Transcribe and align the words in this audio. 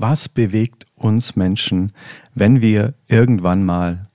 Was 0.00 0.28
bewegt 0.28 0.86
uns 0.94 1.34
Menschen, 1.34 1.90
wenn 2.32 2.62
wir 2.62 2.94
irgendwann 3.08 3.64
mal 3.64 4.06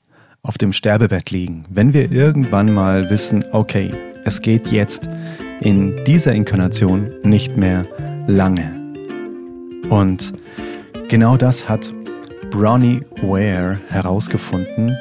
auf 0.41 0.57
dem 0.57 0.71
Sterbebett 0.71 1.29
liegen, 1.29 1.65
wenn 1.69 1.93
wir 1.93 2.09
irgendwann 2.09 2.73
mal 2.73 3.09
wissen, 3.09 3.43
okay, 3.51 3.91
es 4.23 4.41
geht 4.41 4.71
jetzt 4.71 5.09
in 5.59 6.01
dieser 6.05 6.31
Inkarnation 6.31 7.11
nicht 7.23 7.57
mehr 7.57 7.85
lange. 8.27 8.71
Und 9.89 10.31
genau 11.09 11.35
das 11.35 11.67
hat 11.67 11.93
Bronnie 12.49 13.01
Ware 13.21 13.77
herausgefunden. 13.89 14.95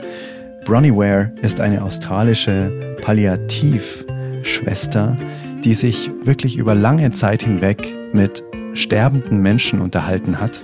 Bronnie 0.64 0.90
Ware 0.90 1.32
ist 1.42 1.60
eine 1.60 1.84
australische 1.84 2.96
Palliativschwester, 3.02 5.16
die 5.62 5.74
sich 5.74 6.10
wirklich 6.24 6.56
über 6.56 6.74
lange 6.74 7.12
Zeit 7.12 7.44
hinweg 7.44 7.94
mit 8.12 8.42
sterbenden 8.74 9.38
Menschen 9.42 9.80
unterhalten 9.80 10.40
hat 10.40 10.62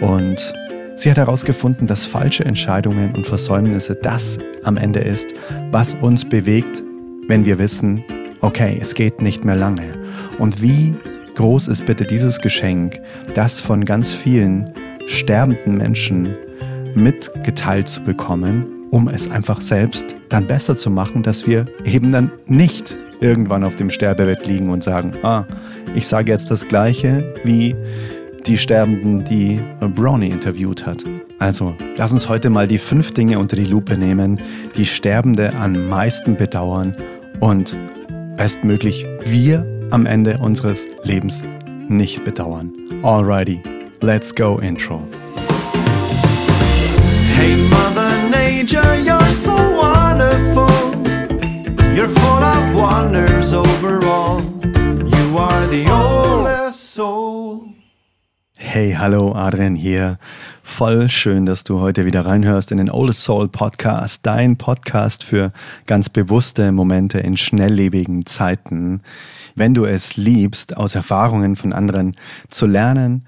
und 0.00 0.54
sie 0.94 1.10
hat 1.10 1.18
herausgefunden, 1.18 1.86
dass 1.86 2.06
falsche 2.06 2.44
Entscheidungen 2.44 3.14
und 3.14 3.26
Versäumnisse 3.26 3.94
das 3.94 4.38
am 4.64 4.76
Ende 4.76 5.00
ist, 5.00 5.34
was 5.70 5.94
uns 5.94 6.24
bewegt, 6.24 6.82
wenn 7.26 7.44
wir 7.44 7.58
wissen, 7.58 8.04
okay, 8.40 8.78
es 8.80 8.94
geht 8.94 9.22
nicht 9.22 9.44
mehr 9.44 9.56
lange. 9.56 9.94
Und 10.38 10.62
wie 10.62 10.94
groß 11.34 11.68
ist 11.68 11.86
bitte 11.86 12.04
dieses 12.04 12.38
Geschenk, 12.40 13.00
das 13.34 13.60
von 13.60 13.84
ganz 13.84 14.12
vielen 14.12 14.72
sterbenden 15.06 15.76
Menschen 15.76 16.34
mitgeteilt 16.94 17.88
zu 17.88 18.02
bekommen, 18.02 18.66
um 18.90 19.08
es 19.08 19.30
einfach 19.30 19.60
selbst 19.60 20.14
dann 20.28 20.46
besser 20.46 20.76
zu 20.76 20.90
machen, 20.90 21.22
dass 21.22 21.46
wir 21.46 21.66
eben 21.84 22.12
dann 22.12 22.30
nicht 22.46 22.98
irgendwann 23.24 23.64
auf 23.64 23.74
dem 23.76 23.90
Sterbebett 23.90 24.46
liegen 24.46 24.68
und 24.68 24.84
sagen, 24.84 25.12
ah, 25.22 25.44
ich 25.94 26.06
sage 26.06 26.30
jetzt 26.30 26.50
das 26.50 26.68
gleiche 26.68 27.32
wie 27.42 27.74
die 28.46 28.58
Sterbenden, 28.58 29.24
die 29.24 29.58
Brownie 29.94 30.28
interviewt 30.28 30.84
hat. 30.84 31.02
Also, 31.38 31.74
lass 31.96 32.12
uns 32.12 32.28
heute 32.28 32.50
mal 32.50 32.68
die 32.68 32.76
fünf 32.76 33.12
Dinge 33.12 33.38
unter 33.38 33.56
die 33.56 33.64
Lupe 33.64 33.96
nehmen, 33.96 34.40
die 34.76 34.84
Sterbende 34.84 35.54
am 35.54 35.88
meisten 35.88 36.36
bedauern 36.36 36.94
und 37.40 37.74
bestmöglich 38.36 39.06
wir 39.24 39.66
am 39.90 40.04
Ende 40.04 40.38
unseres 40.38 40.84
Lebens 41.02 41.40
nicht 41.88 42.24
bedauern. 42.24 42.72
Alrighty, 43.02 43.62
let's 44.02 44.34
go 44.34 44.58
Intro. 44.58 45.02
Hey 47.36 47.56
Mother 47.70 48.10
Nature, 48.30 48.96
you're 49.02 49.32
so 49.32 49.73
full 52.84 52.90
of 52.90 53.04
wonders 53.04 53.52
overall. 53.52 54.42
You 54.62 55.38
are 55.38 55.66
the 55.68 55.90
oldest 55.90 56.92
soul. 56.92 57.60
Hey, 58.56 58.92
hallo, 58.92 59.32
Adrian 59.32 59.74
hier. 59.74 60.18
Voll 60.62 61.08
schön, 61.08 61.46
dass 61.46 61.64
du 61.64 61.80
heute 61.80 62.04
wieder 62.04 62.26
reinhörst 62.26 62.72
in 62.72 62.78
den 62.78 62.90
Oldest 62.90 63.22
Soul 63.22 63.48
Podcast, 63.48 64.26
dein 64.26 64.56
Podcast 64.56 65.24
für 65.24 65.52
ganz 65.86 66.08
bewusste 66.08 66.72
Momente 66.72 67.18
in 67.20 67.36
schnelllebigen 67.36 68.26
Zeiten. 68.26 69.02
Wenn 69.54 69.74
du 69.74 69.84
es 69.84 70.16
liebst, 70.16 70.76
aus 70.76 70.94
Erfahrungen 70.94 71.56
von 71.56 71.72
anderen 71.72 72.16
zu 72.48 72.66
lernen, 72.66 73.26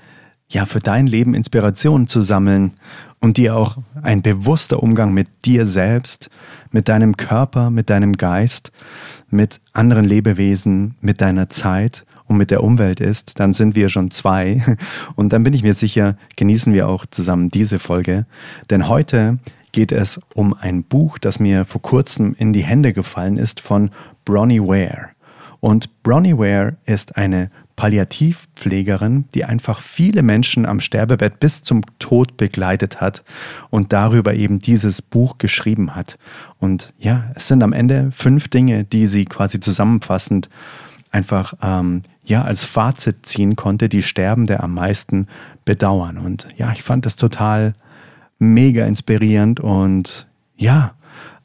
ja, 0.48 0.64
für 0.64 0.80
dein 0.80 1.06
Leben 1.06 1.34
Inspiration 1.34 2.06
zu 2.06 2.22
sammeln 2.22 2.72
und 3.20 3.36
dir 3.36 3.56
auch 3.56 3.78
ein 4.02 4.22
bewusster 4.22 4.82
Umgang 4.82 5.12
mit 5.12 5.28
dir 5.44 5.66
selbst, 5.66 6.30
mit 6.76 6.90
deinem 6.90 7.16
Körper, 7.16 7.70
mit 7.70 7.88
deinem 7.88 8.18
Geist, 8.18 8.70
mit 9.30 9.62
anderen 9.72 10.04
Lebewesen, 10.04 10.94
mit 11.00 11.22
deiner 11.22 11.48
Zeit 11.48 12.04
und 12.26 12.36
mit 12.36 12.50
der 12.50 12.62
Umwelt 12.62 13.00
ist, 13.00 13.40
dann 13.40 13.54
sind 13.54 13.76
wir 13.76 13.88
schon 13.88 14.10
zwei. 14.10 14.62
Und 15.16 15.32
dann 15.32 15.42
bin 15.42 15.54
ich 15.54 15.62
mir 15.62 15.72
sicher, 15.72 16.18
genießen 16.36 16.74
wir 16.74 16.86
auch 16.86 17.06
zusammen 17.06 17.48
diese 17.50 17.78
Folge. 17.78 18.26
Denn 18.68 18.88
heute 18.88 19.38
geht 19.72 19.90
es 19.90 20.20
um 20.34 20.52
ein 20.52 20.82
Buch, 20.82 21.16
das 21.16 21.40
mir 21.40 21.64
vor 21.64 21.80
kurzem 21.80 22.36
in 22.38 22.52
die 22.52 22.62
Hände 22.62 22.92
gefallen 22.92 23.38
ist 23.38 23.60
von 23.60 23.90
Bronnie 24.26 24.60
Ware. 24.60 25.08
Und 25.60 26.02
Bronnie 26.02 26.36
Ware 26.36 26.76
ist 26.84 27.16
eine 27.16 27.50
Palliativpflegerin, 27.76 29.26
die 29.34 29.44
einfach 29.44 29.80
viele 29.80 30.22
Menschen 30.22 30.66
am 30.66 30.80
Sterbebett 30.80 31.38
bis 31.38 31.62
zum 31.62 31.82
Tod 31.98 32.36
begleitet 32.36 33.00
hat 33.00 33.22
und 33.70 33.92
darüber 33.92 34.34
eben 34.34 34.58
dieses 34.58 35.02
Buch 35.02 35.38
geschrieben 35.38 35.94
hat. 35.94 36.18
Und 36.58 36.92
ja, 36.98 37.30
es 37.34 37.48
sind 37.48 37.62
am 37.62 37.74
Ende 37.74 38.10
fünf 38.12 38.48
Dinge, 38.48 38.84
die 38.84 39.06
sie 39.06 39.26
quasi 39.26 39.60
zusammenfassend 39.60 40.48
einfach 41.10 41.54
ähm, 41.62 42.02
ja 42.24 42.42
als 42.42 42.64
Fazit 42.64 43.26
ziehen 43.26 43.56
konnte, 43.56 43.88
die 43.88 44.02
Sterbende 44.02 44.60
am 44.60 44.74
meisten 44.74 45.28
bedauern. 45.64 46.18
Und 46.18 46.48
ja, 46.56 46.72
ich 46.72 46.82
fand 46.82 47.06
das 47.06 47.16
total 47.16 47.74
mega 48.38 48.84
inspirierend 48.86 49.60
und 49.60 50.26
ja, 50.56 50.95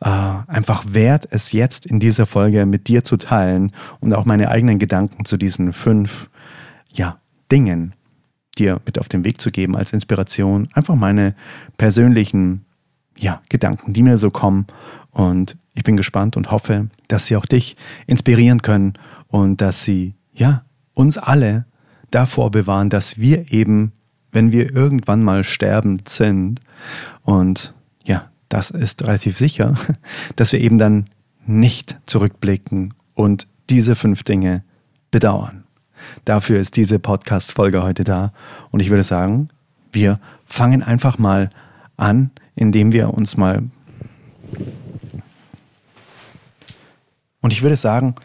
äh, 0.02 0.08
einfach 0.10 0.84
wert, 0.88 1.28
es 1.32 1.52
jetzt 1.52 1.86
in 1.86 2.00
dieser 2.00 2.26
Folge 2.26 2.66
mit 2.66 2.88
dir 2.88 3.04
zu 3.04 3.18
teilen 3.18 3.72
und 4.00 4.14
auch 4.14 4.26
meine 4.26 4.50
eigenen 4.50 4.80
Gedanken 4.80 5.26
zu 5.26 5.38
diesen 5.38 5.74
fünf 5.74 6.30
ja, 6.92 7.20
Dingen 7.52 7.94
dir 8.58 8.82
mit 8.86 9.00
auf 9.00 9.08
den 9.08 9.24
Weg 9.24 9.40
zu 9.40 9.52
geben 9.52 9.78
als 9.78 9.94
Inspiration. 9.94 10.68
Einfach 10.74 10.96
meine 10.96 11.36
persönlichen 11.78 12.66
ja, 13.18 13.42
Gedanken, 13.50 13.94
die 13.94 14.04
mir 14.04 14.18
so 14.18 14.32
kommen. 14.32 14.66
Und 15.12 15.58
ich 15.74 15.84
bin 15.84 15.98
gespannt 15.98 16.36
und 16.36 16.52
hoffe, 16.52 16.90
dass 17.08 17.28
sie 17.28 17.38
auch 17.38 17.46
dich 17.46 17.78
inspirieren 18.08 18.62
können 18.62 18.94
und 19.28 19.62
dass 19.62 19.84
sie 19.84 20.16
ja 20.34 20.66
uns 20.94 21.18
alle 21.18 21.66
davor 22.10 22.52
bewahren, 22.52 22.90
dass 22.90 23.18
wir 23.18 23.52
eben, 23.54 23.94
wenn 24.32 24.52
wir 24.52 24.76
irgendwann 24.76 25.24
mal 25.24 25.44
sterbend 25.44 26.10
sind, 26.10 26.60
und 27.24 27.76
ja, 28.04 28.31
das 28.52 28.70
ist 28.70 29.04
relativ 29.04 29.38
sicher, 29.38 29.76
dass 30.36 30.52
wir 30.52 30.60
eben 30.60 30.78
dann 30.78 31.06
nicht 31.46 31.98
zurückblicken 32.06 32.94
und 33.16 33.48
diese 33.70 33.96
fünf 33.96 34.24
Dinge 34.24 34.64
bedauern. 35.10 35.64
Dafür 36.26 36.60
ist 36.60 36.76
diese 36.76 37.00
Podcast-Folge 37.00 37.82
heute 37.84 38.04
da. 38.04 38.34
Und 38.70 38.80
ich 38.80 38.90
würde 38.90 39.04
sagen, 39.04 39.50
wir 39.92 40.20
fangen 40.46 40.84
einfach 40.84 41.18
mal 41.18 41.50
an, 41.98 42.32
indem 42.56 42.92
wir 42.92 43.14
uns 43.14 43.38
mal. 43.38 43.64
Und 47.42 47.54
ich 47.54 47.62
würde 47.62 47.76
sagen, 47.76 48.16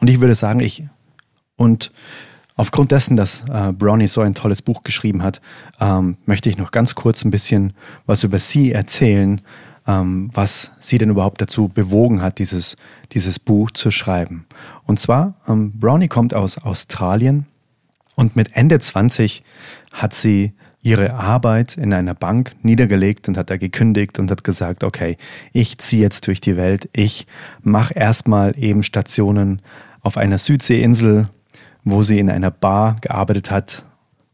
und 0.00 0.08
ich 0.08 0.20
würde 0.20 0.34
sagen, 0.34 0.60
ich 0.60 0.84
und 1.56 1.90
aufgrund 2.58 2.90
dessen, 2.92 3.16
dass 3.16 3.44
äh, 3.50 3.72
Brownie 3.72 4.08
so 4.08 4.20
ein 4.20 4.34
tolles 4.34 4.60
Buch 4.60 4.82
geschrieben 4.82 5.22
hat, 5.22 5.40
ähm, 5.80 6.18
möchte 6.26 6.50
ich 6.50 6.58
noch 6.58 6.72
ganz 6.72 6.94
kurz 6.94 7.24
ein 7.24 7.30
bisschen 7.30 7.72
was 8.04 8.24
über 8.24 8.38
sie 8.38 8.72
erzählen, 8.72 9.40
ähm, 9.86 10.30
was 10.34 10.72
sie 10.80 10.98
denn 10.98 11.08
überhaupt 11.08 11.40
dazu 11.40 11.68
bewogen 11.68 12.20
hat, 12.20 12.38
dieses, 12.40 12.76
dieses 13.12 13.38
Buch 13.38 13.70
zu 13.70 13.90
schreiben. 13.90 14.44
Und 14.84 14.98
zwar, 14.98 15.34
ähm, 15.48 15.72
Brownie 15.78 16.08
kommt 16.08 16.34
aus 16.34 16.58
Australien 16.58 17.46
und 18.16 18.34
mit 18.34 18.56
Ende 18.56 18.80
20 18.80 19.44
hat 19.92 20.12
sie 20.12 20.52
ihre 20.82 21.14
Arbeit 21.14 21.76
in 21.76 21.92
einer 21.92 22.14
Bank 22.14 22.56
niedergelegt 22.62 23.28
und 23.28 23.36
hat 23.36 23.50
da 23.50 23.56
gekündigt 23.56 24.18
und 24.18 24.30
hat 24.32 24.42
gesagt, 24.42 24.82
okay, 24.82 25.16
ich 25.52 25.78
ziehe 25.78 26.02
jetzt 26.02 26.26
durch 26.26 26.40
die 26.40 26.56
Welt, 26.56 26.88
ich 26.92 27.28
mache 27.62 27.94
erstmal 27.94 28.58
eben 28.58 28.82
Stationen 28.82 29.62
auf 30.00 30.16
einer 30.16 30.38
Südseeinsel 30.38 31.28
wo 31.90 32.02
sie 32.02 32.18
in 32.18 32.30
einer 32.30 32.50
Bar 32.50 32.96
gearbeitet 33.00 33.50
hat. 33.50 33.84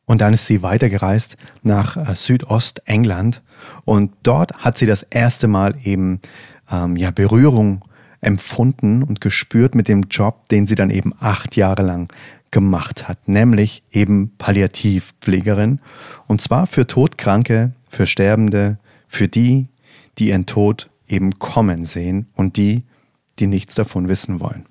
Und 0.07 0.21
dann 0.21 0.35
ist 0.35 0.47
sie 0.47 0.63
weitergereist 0.63 1.37
nach 1.63 1.97
äh, 1.97 2.15
Südostengland 2.15 3.43
und 3.85 4.13
dort 4.23 4.53
hat 4.59 4.77
sie 4.77 4.87
das 4.87 5.03
erste 5.03 5.49
Mal 5.49 5.75
eben 5.83 6.21
ähm, 6.71 6.97
ja, 6.97 7.11
Berührung 7.11 7.85
empfunden 8.21 9.03
und 9.03 9.21
gespürt 9.21 9.75
mit 9.75 9.89
dem 9.89 10.05
Job, 10.11 10.49
den 10.49 10.67
sie 10.67 10.75
dann 10.75 10.91
eben 10.91 11.13
acht 11.21 11.57
Jahre 11.57 11.83
lang 11.83 12.13
gemacht 12.51 13.09
hat, 13.09 13.29
nämlich 13.29 13.83
eben 13.91 14.33
Palliativpflegerin. 14.39 15.81
Und 16.27 16.41
zwar 16.41 16.67
für 16.67 16.87
Todkranke, 16.87 17.73
für 17.89 18.07
Sterbende, 18.07 18.79
für 19.09 19.29
die, 19.29 19.69
die 20.19 20.29
ihren 20.29 20.47
Tod 20.47 20.89
eben 21.09 21.39
kommen 21.39 21.85
sehen 21.85 22.29
und 22.35 22.57
die, 22.57 22.85
die 23.39 23.47
nichts 23.47 23.75
davon 23.75 24.09
wissen 24.09 24.41
wollen. 24.41 24.65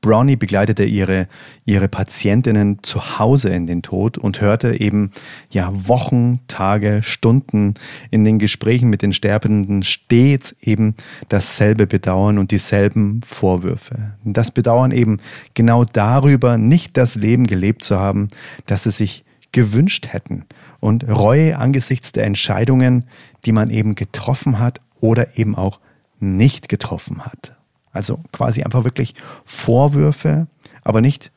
Brownie 0.00 0.36
begleitete 0.36 0.84
ihre, 0.84 1.28
ihre 1.64 1.88
Patientinnen 1.88 2.78
zu 2.82 3.18
Hause 3.18 3.50
in 3.50 3.66
den 3.66 3.82
Tod 3.82 4.16
und 4.16 4.40
hörte 4.40 4.80
eben 4.80 5.10
ja 5.50 5.70
Wochen, 5.72 6.40
Tage, 6.48 7.02
Stunden 7.02 7.74
in 8.10 8.24
den 8.24 8.38
Gesprächen 8.38 8.88
mit 8.88 9.02
den 9.02 9.12
Sterbenden 9.12 9.82
stets 9.82 10.56
eben 10.62 10.94
dasselbe 11.28 11.86
Bedauern 11.86 12.38
und 12.38 12.50
dieselben 12.50 13.20
Vorwürfe. 13.24 14.14
Das 14.24 14.50
Bedauern 14.50 14.90
eben 14.90 15.18
genau 15.52 15.84
darüber, 15.84 16.56
nicht 16.56 16.96
das 16.96 17.14
Leben 17.14 17.46
gelebt 17.46 17.84
zu 17.84 17.98
haben, 17.98 18.28
das 18.66 18.84
sie 18.84 18.90
sich 18.90 19.24
gewünscht 19.52 20.08
hätten 20.08 20.44
und 20.78 21.06
Reue 21.08 21.58
angesichts 21.58 22.12
der 22.12 22.24
Entscheidungen, 22.24 23.04
die 23.44 23.52
man 23.52 23.68
eben 23.68 23.96
getroffen 23.96 24.58
hat 24.58 24.80
oder 25.00 25.36
eben 25.36 25.54
auch 25.54 25.78
nicht 26.20 26.68
getroffen 26.68 27.24
hat. 27.24 27.59
Also 27.92 28.20
quasi 28.32 28.62
einfach 28.62 28.84
wirklich 28.84 29.14
Vorwürfe, 29.44 30.46
aber 30.82 31.00
nicht 31.00 31.32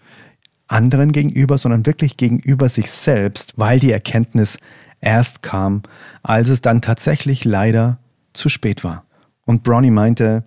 anderen 0.68 1.12
gegenüber, 1.12 1.58
sondern 1.58 1.86
wirklich 1.86 2.18
gegenüber 2.18 2.70
sich 2.70 2.92
selbst, 2.92 3.54
weil 3.58 3.80
die 3.80 3.92
Erkenntnis 3.92 4.58
erst 5.02 5.44
kam, 5.44 5.84
als 6.24 6.50
es 6.50 6.62
dann 6.62 6.82
tatsächlich 6.82 7.46
leider 7.46 8.00
zu 8.34 8.50
spät 8.50 8.84
war. 8.84 9.04
Und 9.46 9.64
Bronny 9.64 9.92
meinte, 9.92 10.44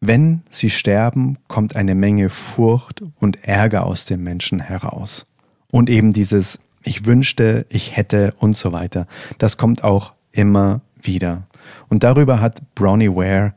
wenn 0.00 0.42
sie 0.50 0.70
sterben, 0.70 1.38
kommt 1.48 1.74
eine 1.74 1.94
Menge 1.94 2.28
Furcht 2.28 3.02
und 3.18 3.44
Ärger 3.44 3.86
aus 3.86 4.04
den 4.04 4.22
Menschen 4.22 4.60
heraus. 4.60 5.26
Und 5.70 5.90
eben 5.90 6.12
dieses 6.12 6.60
Ich 6.82 7.06
wünschte, 7.06 7.66
ich 7.68 7.96
hätte 7.96 8.34
und 8.38 8.56
so 8.56 8.72
weiter. 8.72 9.06
Das 9.38 9.56
kommt 9.56 9.82
auch 9.82 10.12
immer 10.30 10.82
wieder. 11.00 11.44
Und 11.88 12.04
darüber 12.04 12.40
hat 12.40 12.62
Brownie 12.74 13.08
Ware 13.08 13.54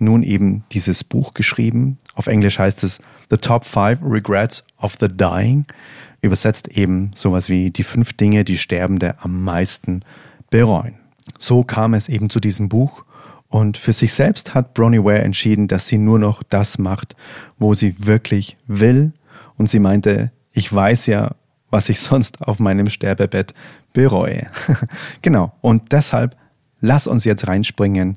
nun 0.00 0.22
eben 0.22 0.64
dieses 0.72 1.04
Buch 1.04 1.34
geschrieben. 1.34 1.98
Auf 2.14 2.26
Englisch 2.26 2.58
heißt 2.58 2.84
es 2.84 3.00
The 3.30 3.36
Top 3.36 3.64
Five 3.64 3.98
Regrets 4.02 4.64
of 4.78 4.96
the 5.00 5.08
Dying. 5.08 5.66
Übersetzt 6.20 6.68
eben 6.68 7.12
sowas 7.14 7.48
wie 7.48 7.70
die 7.70 7.84
fünf 7.84 8.12
Dinge, 8.12 8.44
die 8.44 8.58
Sterbende 8.58 9.14
am 9.20 9.42
meisten 9.42 10.02
bereuen. 10.50 10.94
So 11.38 11.62
kam 11.62 11.94
es 11.94 12.08
eben 12.08 12.30
zu 12.30 12.40
diesem 12.40 12.68
Buch. 12.68 13.04
Und 13.48 13.76
für 13.76 13.92
sich 13.92 14.12
selbst 14.12 14.54
hat 14.54 14.74
Bronnie 14.74 15.02
Ware 15.02 15.22
entschieden, 15.22 15.66
dass 15.66 15.88
sie 15.88 15.98
nur 15.98 16.18
noch 16.18 16.42
das 16.42 16.78
macht, 16.78 17.16
wo 17.58 17.74
sie 17.74 17.94
wirklich 17.98 18.56
will. 18.66 19.12
Und 19.56 19.68
sie 19.68 19.80
meinte, 19.80 20.30
ich 20.52 20.72
weiß 20.72 21.06
ja, 21.06 21.32
was 21.70 21.88
ich 21.88 22.00
sonst 22.00 22.40
auf 22.42 22.58
meinem 22.58 22.88
Sterbebett 22.90 23.54
bereue. 23.92 24.46
genau. 25.22 25.52
Und 25.60 25.92
deshalb 25.92 26.36
lass 26.80 27.06
uns 27.06 27.24
jetzt 27.24 27.46
reinspringen 27.46 28.16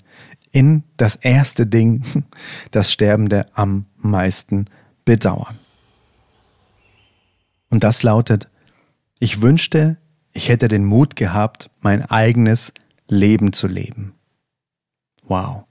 in 0.54 0.84
das 0.96 1.16
erste 1.16 1.68
Ding, 1.68 2.26
das 2.72 2.94
Sterbende 2.94 3.46
am 3.54 3.88
meisten 3.98 4.68
bedauern. 5.04 5.60
Und 7.70 7.84
das 7.84 8.04
lautet, 8.04 8.50
ich 9.20 9.42
wünschte, 9.42 9.98
ich 10.32 10.48
hätte 10.48 10.68
den 10.68 10.86
Mut 10.86 11.18
gehabt, 11.18 11.70
mein 11.82 12.06
eigenes 12.06 12.72
Leben 13.08 13.52
zu 13.52 13.68
leben. 13.68 14.14
Wow. 15.24 15.64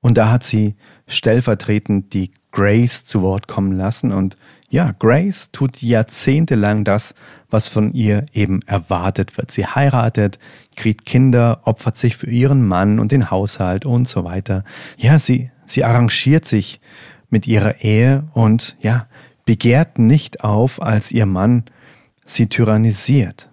Und 0.00 0.16
da 0.16 0.30
hat 0.30 0.44
sie 0.44 0.76
stellvertretend 1.06 2.14
die 2.14 2.32
Grace 2.52 3.04
zu 3.04 3.22
Wort 3.22 3.48
kommen 3.48 3.72
lassen 3.72 4.12
und 4.12 4.36
ja, 4.72 4.92
Grace 4.98 5.50
tut 5.52 5.82
jahrzehntelang 5.82 6.84
das, 6.84 7.14
was 7.50 7.68
von 7.68 7.92
ihr 7.92 8.24
eben 8.32 8.62
erwartet 8.62 9.36
wird. 9.36 9.50
Sie 9.50 9.66
heiratet, 9.66 10.38
kriegt 10.76 11.04
Kinder, 11.04 11.60
opfert 11.64 11.98
sich 11.98 12.16
für 12.16 12.30
ihren 12.30 12.66
Mann 12.66 12.98
und 12.98 13.12
den 13.12 13.30
Haushalt 13.30 13.84
und 13.84 14.08
so 14.08 14.24
weiter. 14.24 14.64
Ja, 14.96 15.18
sie, 15.18 15.50
sie 15.66 15.84
arrangiert 15.84 16.46
sich 16.46 16.80
mit 17.28 17.46
ihrer 17.46 17.82
Ehe 17.84 18.24
und 18.32 18.78
ja, 18.80 19.08
begehrt 19.44 19.98
nicht 19.98 20.42
auf, 20.42 20.80
als 20.80 21.12
ihr 21.12 21.26
Mann 21.26 21.64
sie 22.24 22.46
tyrannisiert. 22.46 23.50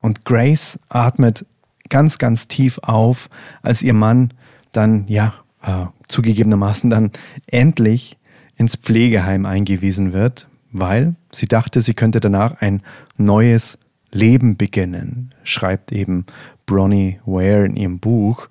Und 0.00 0.24
Grace 0.24 0.80
atmet 0.88 1.44
ganz, 1.90 2.16
ganz 2.16 2.48
tief 2.48 2.78
auf, 2.78 3.28
als 3.60 3.82
ihr 3.82 3.92
Mann 3.92 4.32
dann, 4.72 5.04
ja, 5.08 5.34
äh, 5.60 5.84
zugegebenermaßen 6.08 6.88
dann 6.88 7.12
endlich 7.46 8.16
ins 8.56 8.76
Pflegeheim 8.76 9.44
eingewiesen 9.44 10.14
wird, 10.14 10.48
weil 10.74 11.14
sie 11.32 11.46
dachte, 11.46 11.80
sie 11.80 11.94
könnte 11.94 12.20
danach 12.20 12.60
ein 12.60 12.82
neues 13.16 13.78
Leben 14.12 14.56
beginnen, 14.56 15.32
schreibt 15.44 15.92
eben 15.92 16.26
Bronnie 16.66 17.20
Ware 17.24 17.64
in 17.64 17.76
ihrem 17.76 17.98
Buch. 18.00 18.48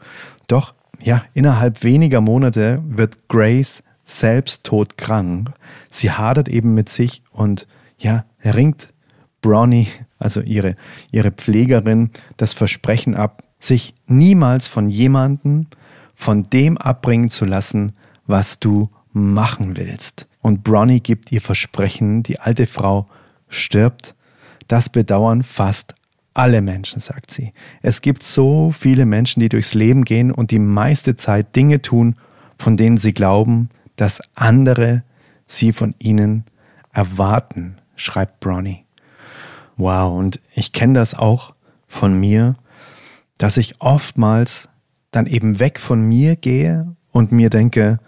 Doch 0.48 0.74
ja, 1.02 1.25
innerhalb 1.34 1.84
weniger 1.84 2.22
Monate 2.22 2.81
wird 2.88 3.28
Grace 3.28 3.84
selbst 4.06 4.64
todkrank. 4.64 5.52
Sie 5.90 6.12
hadert 6.12 6.48
eben 6.48 6.74
mit 6.74 6.90
sich 6.90 7.24
und 7.31 7.68
ja, 7.98 8.25
ringt 8.44 8.90
Bronnie, 9.42 9.88
also 10.18 10.40
ihre, 10.42 10.75
ihre 11.12 11.31
Pflegerin, 11.31 12.12
das 12.38 12.54
Versprechen 12.54 13.16
ab, 13.16 13.44
sich 13.60 13.94
niemals 14.08 14.68
von 14.68 14.88
jemandem 14.88 15.68
von 16.16 16.44
dem 16.44 16.78
abbringen 16.78 17.30
zu 17.30 17.44
lassen, 17.44 17.94
was 18.28 18.60
du 18.60 18.90
machen 19.12 19.75
willst. 19.75 20.28
Und 20.44 20.63
Bronnie 20.63 21.00
gibt 21.00 21.31
ihr 21.31 21.42
Versprechen, 21.42 22.22
die 22.22 22.40
alte 22.40 22.68
Frau 22.68 23.07
stirbt. 23.48 24.13
Das 24.68 24.90
bedauern 24.90 25.42
fast 25.42 25.95
alle 26.34 26.62
Menschen, 26.62 27.00
sagt 27.00 27.31
sie. 27.31 27.54
Es 27.81 28.01
gibt 28.01 28.24
so 28.24 28.72
viele 28.72 29.06
Menschen, 29.06 29.40
die 29.40 29.48
durchs 29.48 29.74
Leben 29.74 30.04
gehen 30.04 30.31
und 30.31 30.51
die 30.51 30.60
meiste 30.60 31.16
Zeit 31.16 31.56
Dinge 31.56 31.81
tun, 31.81 32.16
von 32.57 32.75
denen 32.75 32.98
sie 32.98 33.13
glauben, 33.13 33.69
dass 33.95 34.22
andere 34.36 35.04
sie 35.48 35.72
von 35.72 35.95
ihnen 35.98 36.44
erwarten, 36.92 37.78
schreibt 37.96 38.42
Bronnie. 38.42 38.84
Wow, 39.78 40.18
und 40.19 40.42
ich 40.54 40.74
kenne 40.74 40.94
das 40.94 41.13
auch 41.13 41.56
von 41.88 42.19
mir, 42.19 42.56
dass 43.38 43.56
ich 43.56 43.80
oftmals 43.80 44.68
dann 45.12 45.25
eben 45.25 45.60
weg 45.60 45.80
von 45.80 46.01
mir 46.01 46.36
gehe 46.36 46.96
und 47.12 47.31
mir 47.31 47.50
denke, 47.50 48.00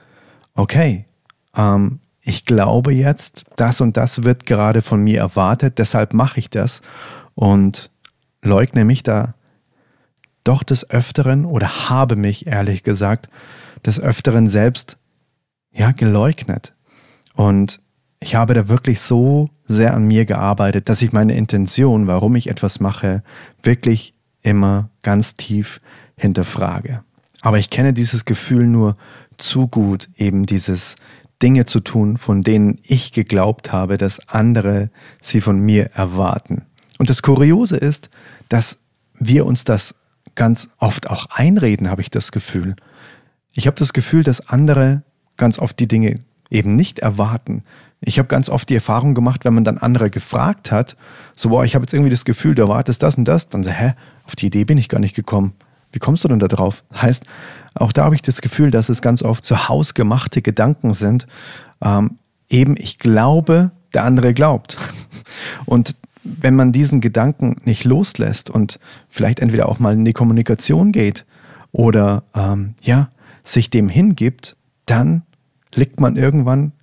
okay, 0.53 1.05
ähm, 1.55 1.99
ich 2.27 2.45
glaube 2.45 2.91
jetzt, 2.91 3.45
das 3.55 3.81
und 3.81 3.97
das 3.97 4.23
wird 4.23 4.47
gerade 4.47 4.81
von 4.81 5.01
mir 5.01 5.19
erwartet, 5.19 5.77
deshalb 5.77 6.13
mache 6.13 6.39
ich 6.39 6.49
das 6.49 6.81
und 7.35 7.91
leugne 8.41 8.83
mich 8.83 9.03
da 9.03 9.35
doch 10.43 10.63
des 10.63 10.89
Öfteren 10.89 11.45
oder 11.45 11.89
habe 11.89 12.15
mich 12.15 12.47
ehrlich 12.47 12.81
gesagt 12.81 13.29
des 13.85 13.99
Öfteren 13.99 14.49
selbst 14.49 14.97
ja 15.71 15.91
geleugnet. 15.91 16.73
Und 17.35 17.79
ich 18.19 18.33
habe 18.33 18.55
da 18.55 18.69
wirklich 18.69 19.01
so 19.01 19.51
sehr 19.65 19.93
an 19.93 20.05
mir 20.05 20.25
gearbeitet, 20.25 20.89
dass 20.89 21.03
ich 21.03 21.13
meine 21.13 21.35
Intention, 21.35 22.07
warum 22.07 22.35
ich 22.35 22.49
etwas 22.49 22.79
mache, 22.79 23.21
wirklich 23.61 24.15
immer 24.41 24.89
ganz 25.03 25.35
tief 25.35 25.79
hinterfrage. 26.17 27.03
Aber 27.41 27.59
ich 27.59 27.69
kenne 27.69 27.93
dieses 27.93 28.25
Gefühl 28.25 28.65
nur 28.65 28.97
zu 29.37 29.67
gut, 29.67 30.09
eben 30.15 30.47
dieses 30.47 30.95
Dinge 31.41 31.65
zu 31.65 31.79
tun, 31.79 32.17
von 32.17 32.41
denen 32.41 32.79
ich 32.83 33.11
geglaubt 33.11 33.71
habe, 33.71 33.97
dass 33.97 34.27
andere 34.27 34.89
sie 35.21 35.41
von 35.41 35.59
mir 35.59 35.91
erwarten. 35.93 36.63
Und 36.97 37.09
das 37.09 37.21
Kuriose 37.21 37.77
ist, 37.77 38.09
dass 38.49 38.77
wir 39.19 39.45
uns 39.45 39.63
das 39.63 39.95
ganz 40.35 40.69
oft 40.77 41.09
auch 41.09 41.27
einreden, 41.29 41.89
habe 41.89 42.01
ich 42.01 42.09
das 42.09 42.31
Gefühl. 42.31 42.75
Ich 43.51 43.67
habe 43.67 43.77
das 43.77 43.93
Gefühl, 43.93 44.23
dass 44.23 44.47
andere 44.47 45.03
ganz 45.37 45.59
oft 45.59 45.79
die 45.79 45.87
Dinge 45.87 46.19
eben 46.49 46.75
nicht 46.75 46.99
erwarten. 46.99 47.63
Ich 48.01 48.19
habe 48.19 48.27
ganz 48.27 48.49
oft 48.49 48.69
die 48.69 48.75
Erfahrung 48.75 49.15
gemacht, 49.15 49.45
wenn 49.45 49.53
man 49.53 49.63
dann 49.63 49.77
andere 49.77 50.09
gefragt 50.09 50.71
hat, 50.71 50.95
so, 51.35 51.49
boah, 51.49 51.65
ich 51.65 51.75
habe 51.75 51.83
jetzt 51.83 51.93
irgendwie 51.93 52.11
das 52.11 52.25
Gefühl, 52.25 52.55
du 52.55 52.63
erwartest 52.63 53.01
das 53.01 53.17
und 53.17 53.25
das, 53.25 53.49
dann 53.49 53.63
so, 53.63 53.71
hä, 53.71 53.93
auf 54.25 54.35
die 54.35 54.47
Idee 54.47 54.63
bin 54.63 54.77
ich 54.77 54.89
gar 54.89 54.99
nicht 54.99 55.15
gekommen. 55.15 55.53
Wie 55.95 55.99
kommst 55.99 56.25
du 56.25 56.27
denn 56.27 56.39
da 56.39 56.49
drauf? 56.49 56.83
Heißt, 56.93 57.23
auch 57.73 57.93
da 57.93 58.03
habe 58.03 58.15
ich 58.15 58.21
das 58.21 58.41
Gefühl, 58.41 58.69
dass 58.69 58.89
es 58.89 59.01
ganz 59.01 59.23
oft 59.23 59.45
so 59.45 59.69
hausgemachte 59.69 60.41
Gedanken 60.41 60.93
sind. 60.93 61.25
Ähm, 61.81 62.17
eben, 62.49 62.75
ich 62.77 62.99
glaube, 62.99 63.71
der 63.93 64.03
andere 64.03 64.33
glaubt. 64.33 64.77
Und 65.65 65.95
wenn 66.25 66.53
man 66.57 66.73
diesen 66.73 66.99
Gedanken 66.99 67.61
nicht 67.63 67.85
loslässt 67.85 68.49
und 68.49 68.79
vielleicht 69.07 69.39
entweder 69.39 69.69
auch 69.69 69.79
mal 69.79 69.93
in 69.93 70.03
die 70.03 70.11
Kommunikation 70.11 70.91
geht 70.91 71.23
oder 71.71 72.23
ähm, 72.35 72.73
ja, 72.81 73.09
sich 73.43 73.69
dem 73.69 73.87
hingibt, 73.87 74.57
dann 74.87 75.21
liegt 75.73 76.01
man 76.01 76.17
irgendwann 76.17 76.73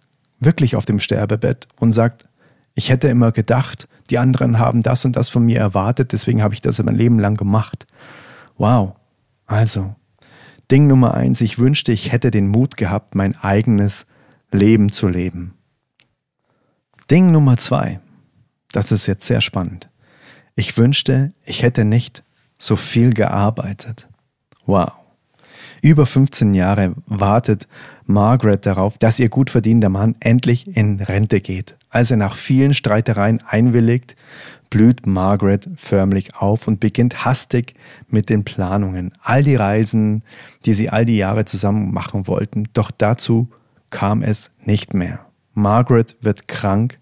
wirklich 0.40 0.74
auf 0.74 0.86
dem 0.86 1.00
Sterbebett 1.00 1.68
und 1.78 1.92
sagt, 1.92 2.26
ich 2.74 2.88
hätte 2.88 3.08
immer 3.08 3.30
gedacht, 3.32 3.88
die 4.08 4.18
anderen 4.18 4.58
haben 4.58 4.82
das 4.82 5.04
und 5.04 5.16
das 5.16 5.28
von 5.28 5.44
mir 5.44 5.58
erwartet, 5.58 6.12
deswegen 6.12 6.42
habe 6.42 6.54
ich 6.54 6.62
das 6.62 6.82
mein 6.82 6.96
Leben 6.96 7.18
lang 7.18 7.36
gemacht. 7.36 7.86
Wow, 8.56 8.94
also, 9.46 9.94
Ding 10.70 10.86
Nummer 10.86 11.14
eins, 11.14 11.40
ich 11.40 11.58
wünschte, 11.58 11.92
ich 11.92 12.12
hätte 12.12 12.30
den 12.30 12.48
Mut 12.48 12.76
gehabt, 12.76 13.14
mein 13.14 13.36
eigenes 13.36 14.06
Leben 14.50 14.90
zu 14.90 15.08
leben. 15.08 15.54
Ding 17.10 17.30
Nummer 17.30 17.56
zwei, 17.58 18.00
das 18.72 18.92
ist 18.92 19.06
jetzt 19.06 19.26
sehr 19.26 19.40
spannend. 19.40 19.90
Ich 20.54 20.76
wünschte, 20.76 21.34
ich 21.44 21.62
hätte 21.62 21.84
nicht 21.84 22.24
so 22.58 22.76
viel 22.76 23.12
gearbeitet. 23.12 24.08
Wow. 24.66 24.92
Über 25.82 26.06
15 26.06 26.54
Jahre 26.54 26.94
wartet 27.06 27.66
Margaret 28.06 28.66
darauf, 28.66 28.98
dass 28.98 29.18
ihr 29.18 29.28
gut 29.28 29.50
verdienter 29.50 29.88
Mann 29.88 30.16
endlich 30.20 30.76
in 30.76 31.00
Rente 31.00 31.40
geht. 31.40 31.76
Als 31.90 32.10
er 32.10 32.16
nach 32.16 32.36
vielen 32.36 32.74
Streitereien 32.74 33.42
einwilligt, 33.46 34.16
blüht 34.70 35.06
Margaret 35.06 35.68
förmlich 35.76 36.34
auf 36.34 36.66
und 36.66 36.80
beginnt 36.80 37.24
hastig 37.24 37.74
mit 38.08 38.30
den 38.30 38.44
Planungen. 38.44 39.12
All 39.22 39.44
die 39.44 39.56
Reisen, 39.56 40.22
die 40.64 40.72
sie 40.72 40.88
all 40.88 41.04
die 41.04 41.18
Jahre 41.18 41.44
zusammen 41.44 41.92
machen 41.92 42.26
wollten, 42.26 42.68
doch 42.72 42.90
dazu 42.90 43.48
kam 43.90 44.22
es 44.22 44.50
nicht 44.64 44.94
mehr. 44.94 45.20
Margaret 45.52 46.16
wird 46.22 46.48
krank 46.48 46.98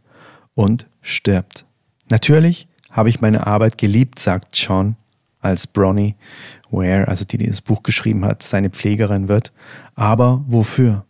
und 0.55 0.87
stirbt. 1.01 1.65
Natürlich 2.09 2.67
habe 2.91 3.09
ich 3.09 3.21
meine 3.21 3.47
Arbeit 3.47 3.79
geliebt, 3.79 4.19
sagt 4.19 4.57
John, 4.57 4.97
als 5.41 5.67
Bronnie 5.67 6.17
Ware, 6.71 7.09
also 7.09 7.25
die, 7.25 7.39
die 7.39 7.47
das 7.47 7.61
Buch 7.61 7.83
geschrieben 7.83 8.25
hat, 8.25 8.43
seine 8.43 8.71
Pflegerin 8.71 9.29
wird. 9.29 9.53
Aber 9.95 10.43
wofür? 10.47 11.05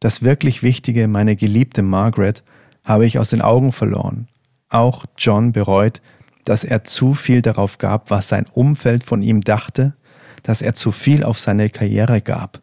Das 0.00 0.22
wirklich 0.22 0.62
Wichtige, 0.62 1.08
meine 1.08 1.36
geliebte 1.36 1.82
Margaret, 1.82 2.42
habe 2.84 3.06
ich 3.06 3.18
aus 3.18 3.30
den 3.30 3.42
Augen 3.42 3.72
verloren. 3.72 4.28
Auch 4.68 5.04
John 5.16 5.52
bereut, 5.52 6.00
dass 6.44 6.64
er 6.64 6.84
zu 6.84 7.14
viel 7.14 7.42
darauf 7.42 7.78
gab, 7.78 8.10
was 8.10 8.28
sein 8.28 8.46
Umfeld 8.52 9.04
von 9.04 9.22
ihm 9.22 9.42
dachte, 9.42 9.94
dass 10.42 10.62
er 10.62 10.74
zu 10.74 10.90
viel 10.90 11.22
auf 11.22 11.38
seine 11.38 11.70
Karriere 11.70 12.20
gab. 12.20 12.60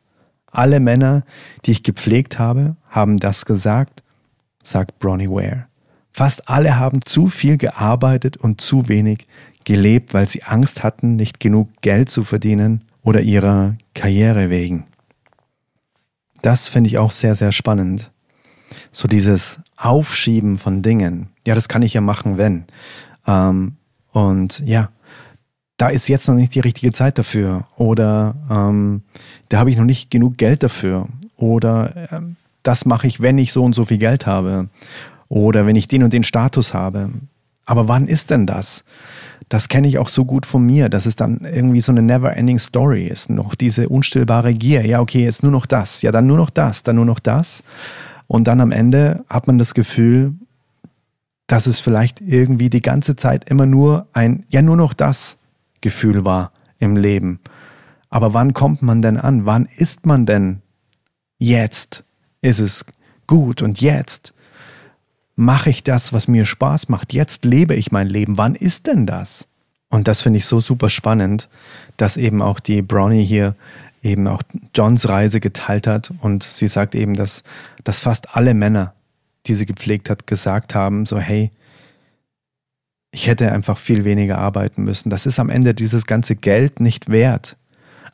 Alle 0.51 0.79
Männer, 0.79 1.23
die 1.65 1.71
ich 1.71 1.83
gepflegt 1.83 2.39
habe, 2.39 2.75
haben 2.89 3.17
das 3.17 3.45
gesagt, 3.45 4.03
sagt 4.63 4.99
Bronnie 4.99 5.29
Ware. 5.29 5.67
Fast 6.11 6.49
alle 6.49 6.77
haben 6.77 7.01
zu 7.03 7.27
viel 7.27 7.57
gearbeitet 7.57 8.35
und 8.35 8.59
zu 8.59 8.89
wenig 8.89 9.27
gelebt, 9.69 10.15
weil 10.15 10.27
sie 10.27 10.41
Angst 10.41 10.81
hatten, 10.81 11.15
nicht 11.15 11.39
genug 11.39 11.69
Geld 11.81 12.09
zu 12.09 12.23
verdienen 12.23 12.85
oder 13.03 13.21
ihrer 13.21 13.75
Karriere 13.93 14.49
wegen. 14.49 14.85
Das 16.41 16.67
finde 16.67 16.87
ich 16.87 16.97
auch 16.97 17.11
sehr, 17.11 17.35
sehr 17.35 17.51
spannend. 17.51 18.09
So 18.91 19.07
dieses 19.07 19.61
Aufschieben 19.77 20.57
von 20.57 20.81
Dingen. 20.81 21.27
Ja, 21.45 21.53
das 21.53 21.69
kann 21.69 21.83
ich 21.83 21.93
ja 21.93 22.01
machen, 22.01 22.39
wenn. 22.39 22.63
Ähm, 23.27 23.73
und 24.11 24.59
ja, 24.65 24.89
da 25.77 25.89
ist 25.89 26.07
jetzt 26.07 26.27
noch 26.27 26.33
nicht 26.33 26.55
die 26.55 26.61
richtige 26.61 26.91
Zeit 26.91 27.19
dafür. 27.19 27.67
Oder 27.75 28.33
ähm, 28.49 29.03
da 29.49 29.59
habe 29.59 29.69
ich 29.69 29.77
noch 29.77 29.85
nicht 29.85 30.09
genug 30.09 30.37
Geld 30.37 30.63
dafür. 30.63 31.07
Oder 31.37 32.11
äh, 32.11 32.21
das 32.63 32.85
mache 32.85 33.05
ich, 33.05 33.21
wenn 33.21 33.37
ich 33.37 33.53
so 33.53 33.63
und 33.63 33.75
so 33.75 33.85
viel 33.85 33.99
Geld 33.99 34.25
habe. 34.25 34.69
Oder 35.27 35.67
wenn 35.67 35.75
ich 35.75 35.87
den 35.87 36.01
und 36.01 36.11
den 36.11 36.23
Status 36.23 36.73
habe. 36.73 37.11
Aber 37.67 37.87
wann 37.87 38.07
ist 38.07 38.31
denn 38.31 38.47
das? 38.47 38.83
Das 39.49 39.67
kenne 39.67 39.87
ich 39.87 39.97
auch 39.97 40.09
so 40.09 40.25
gut 40.25 40.45
von 40.45 40.63
mir, 40.63 40.89
dass 40.89 41.07
es 41.07 41.15
dann 41.15 41.39
irgendwie 41.41 41.81
so 41.81 41.91
eine 41.91 42.03
never-ending 42.03 42.59
Story 42.59 43.07
ist. 43.07 43.31
Noch 43.31 43.55
diese 43.55 43.89
unstillbare 43.89 44.53
Gier. 44.53 44.85
Ja, 44.85 45.01
okay, 45.01 45.23
jetzt 45.23 45.41
nur 45.41 45.51
noch 45.51 45.65
das. 45.65 46.03
Ja, 46.03 46.11
dann 46.11 46.27
nur 46.27 46.37
noch 46.37 46.51
das, 46.51 46.83
dann 46.83 46.97
nur 46.97 47.05
noch 47.05 47.19
das. 47.19 47.63
Und 48.27 48.47
dann 48.47 48.61
am 48.61 48.71
Ende 48.71 49.25
hat 49.27 49.47
man 49.47 49.57
das 49.57 49.73
Gefühl, 49.73 50.35
dass 51.47 51.65
es 51.65 51.79
vielleicht 51.79 52.21
irgendwie 52.21 52.69
die 52.69 52.83
ganze 52.83 53.15
Zeit 53.15 53.49
immer 53.49 53.65
nur 53.65 54.07
ein, 54.13 54.45
ja, 54.49 54.61
nur 54.61 54.77
noch 54.77 54.93
das 54.93 55.37
Gefühl 55.81 56.25
war 56.25 56.51
im 56.77 56.95
Leben. 56.95 57.39
Aber 58.11 58.35
wann 58.35 58.53
kommt 58.53 58.83
man 58.83 59.01
denn 59.01 59.17
an? 59.17 59.45
Wann 59.45 59.67
ist 59.77 60.05
man 60.05 60.27
denn? 60.27 60.61
Jetzt 61.39 62.03
ist 62.41 62.59
es 62.59 62.85
gut 63.25 63.63
und 63.63 63.81
jetzt 63.81 64.33
mache 65.39 65.69
ich 65.69 65.83
das, 65.83 66.13
was 66.13 66.27
mir 66.27 66.45
Spaß 66.45 66.89
macht. 66.89 67.13
Jetzt 67.13 67.45
lebe 67.45 67.75
ich 67.75 67.91
mein 67.91 68.07
Leben. 68.07 68.37
Wann 68.37 68.55
ist 68.55 68.87
denn 68.87 69.05
das? 69.05 69.47
Und 69.89 70.07
das 70.07 70.21
finde 70.21 70.37
ich 70.37 70.45
so 70.45 70.59
super 70.59 70.89
spannend, 70.89 71.49
dass 71.97 72.17
eben 72.17 72.41
auch 72.41 72.59
die 72.59 72.81
Brownie 72.81 73.25
hier 73.25 73.55
eben 74.03 74.27
auch 74.27 74.43
Johns 74.75 75.09
Reise 75.09 75.39
geteilt 75.39 75.87
hat 75.87 76.13
und 76.19 76.43
sie 76.43 76.67
sagt 76.67 76.95
eben, 76.95 77.15
dass, 77.15 77.43
dass 77.83 77.99
fast 77.99 78.35
alle 78.35 78.53
Männer 78.53 78.93
die 79.45 79.55
sie 79.55 79.65
gepflegt 79.65 80.09
hat, 80.09 80.27
gesagt 80.27 80.75
haben, 80.75 81.05
so 81.05 81.19
hey, 81.19 81.51
ich 83.11 83.27
hätte 83.27 83.51
einfach 83.51 83.77
viel 83.77 84.05
weniger 84.05 84.37
arbeiten 84.37 84.83
müssen. 84.83 85.09
Das 85.09 85.25
ist 85.25 85.39
am 85.39 85.49
Ende 85.49 85.73
dieses 85.73 86.05
ganze 86.05 86.35
Geld 86.35 86.79
nicht 86.79 87.09
wert. 87.09 87.57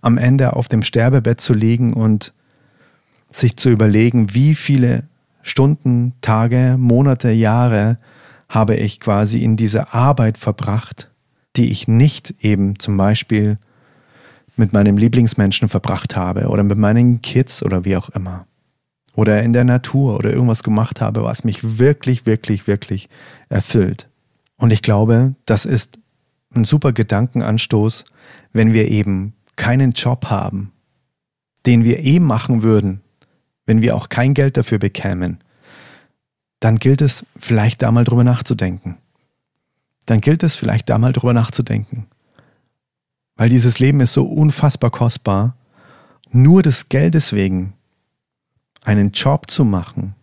Am 0.01 0.17
Ende 0.17 0.53
auf 0.53 0.69
dem 0.69 0.83
Sterbebett 0.83 1.41
zu 1.41 1.53
liegen 1.53 1.93
und 1.93 2.33
sich 3.29 3.57
zu 3.57 3.69
überlegen, 3.69 4.33
wie 4.33 4.55
viele 4.55 5.03
Stunden, 5.47 6.13
Tage, 6.21 6.75
Monate, 6.79 7.29
Jahre 7.29 7.99
habe 8.49 8.75
ich 8.77 8.99
quasi 8.99 9.43
in 9.43 9.57
dieser 9.57 9.93
Arbeit 9.93 10.39
verbracht, 10.39 11.11
die 11.55 11.69
ich 11.69 11.87
nicht 11.87 12.33
eben 12.43 12.79
zum 12.79 12.97
Beispiel 12.97 13.59
mit 14.55 14.73
meinem 14.73 14.97
Lieblingsmenschen 14.97 15.69
verbracht 15.69 16.15
habe 16.15 16.47
oder 16.47 16.63
mit 16.63 16.79
meinen 16.79 17.21
Kids 17.21 17.61
oder 17.61 17.85
wie 17.85 17.95
auch 17.95 18.09
immer 18.09 18.47
oder 19.13 19.43
in 19.43 19.53
der 19.53 19.65
Natur 19.65 20.15
oder 20.15 20.31
irgendwas 20.31 20.63
gemacht 20.63 20.99
habe, 20.99 21.23
was 21.23 21.43
mich 21.43 21.77
wirklich, 21.77 22.25
wirklich, 22.25 22.65
wirklich 22.65 23.07
erfüllt. 23.47 24.09
Und 24.57 24.71
ich 24.71 24.81
glaube, 24.81 25.35
das 25.45 25.65
ist 25.65 25.99
ein 26.55 26.63
super 26.63 26.91
Gedankenanstoß, 26.91 28.03
wenn 28.51 28.73
wir 28.73 28.89
eben 28.89 29.35
keinen 29.57 29.91
Job 29.91 30.25
haben, 30.31 30.71
den 31.67 31.83
wir 31.83 31.99
eh 31.99 32.19
machen 32.19 32.63
würden, 32.63 33.01
wenn 33.65 33.81
wir 33.81 33.95
auch 33.95 34.09
kein 34.09 34.33
Geld 34.33 34.57
dafür 34.57 34.79
bekämen, 34.79 35.39
dann 36.59 36.77
gilt 36.77 37.01
es 37.01 37.25
vielleicht 37.37 37.81
da 37.81 37.91
mal 37.91 38.03
drüber 38.03 38.23
nachzudenken. 38.23 38.97
Dann 40.05 40.21
gilt 40.21 40.43
es 40.43 40.55
vielleicht 40.55 40.89
da 40.89 40.97
mal 40.97 41.13
drüber 41.13 41.33
nachzudenken. 41.33 42.07
Weil 43.35 43.49
dieses 43.49 43.79
Leben 43.79 43.99
ist 43.99 44.13
so 44.13 44.25
unfassbar 44.25 44.91
kostbar, 44.91 45.55
nur 46.31 46.61
des 46.61 46.89
Geldes 46.89 47.33
wegen 47.33 47.73
einen 48.83 49.11
Job 49.11 49.49
zu 49.49 49.65
machen, 49.65 50.15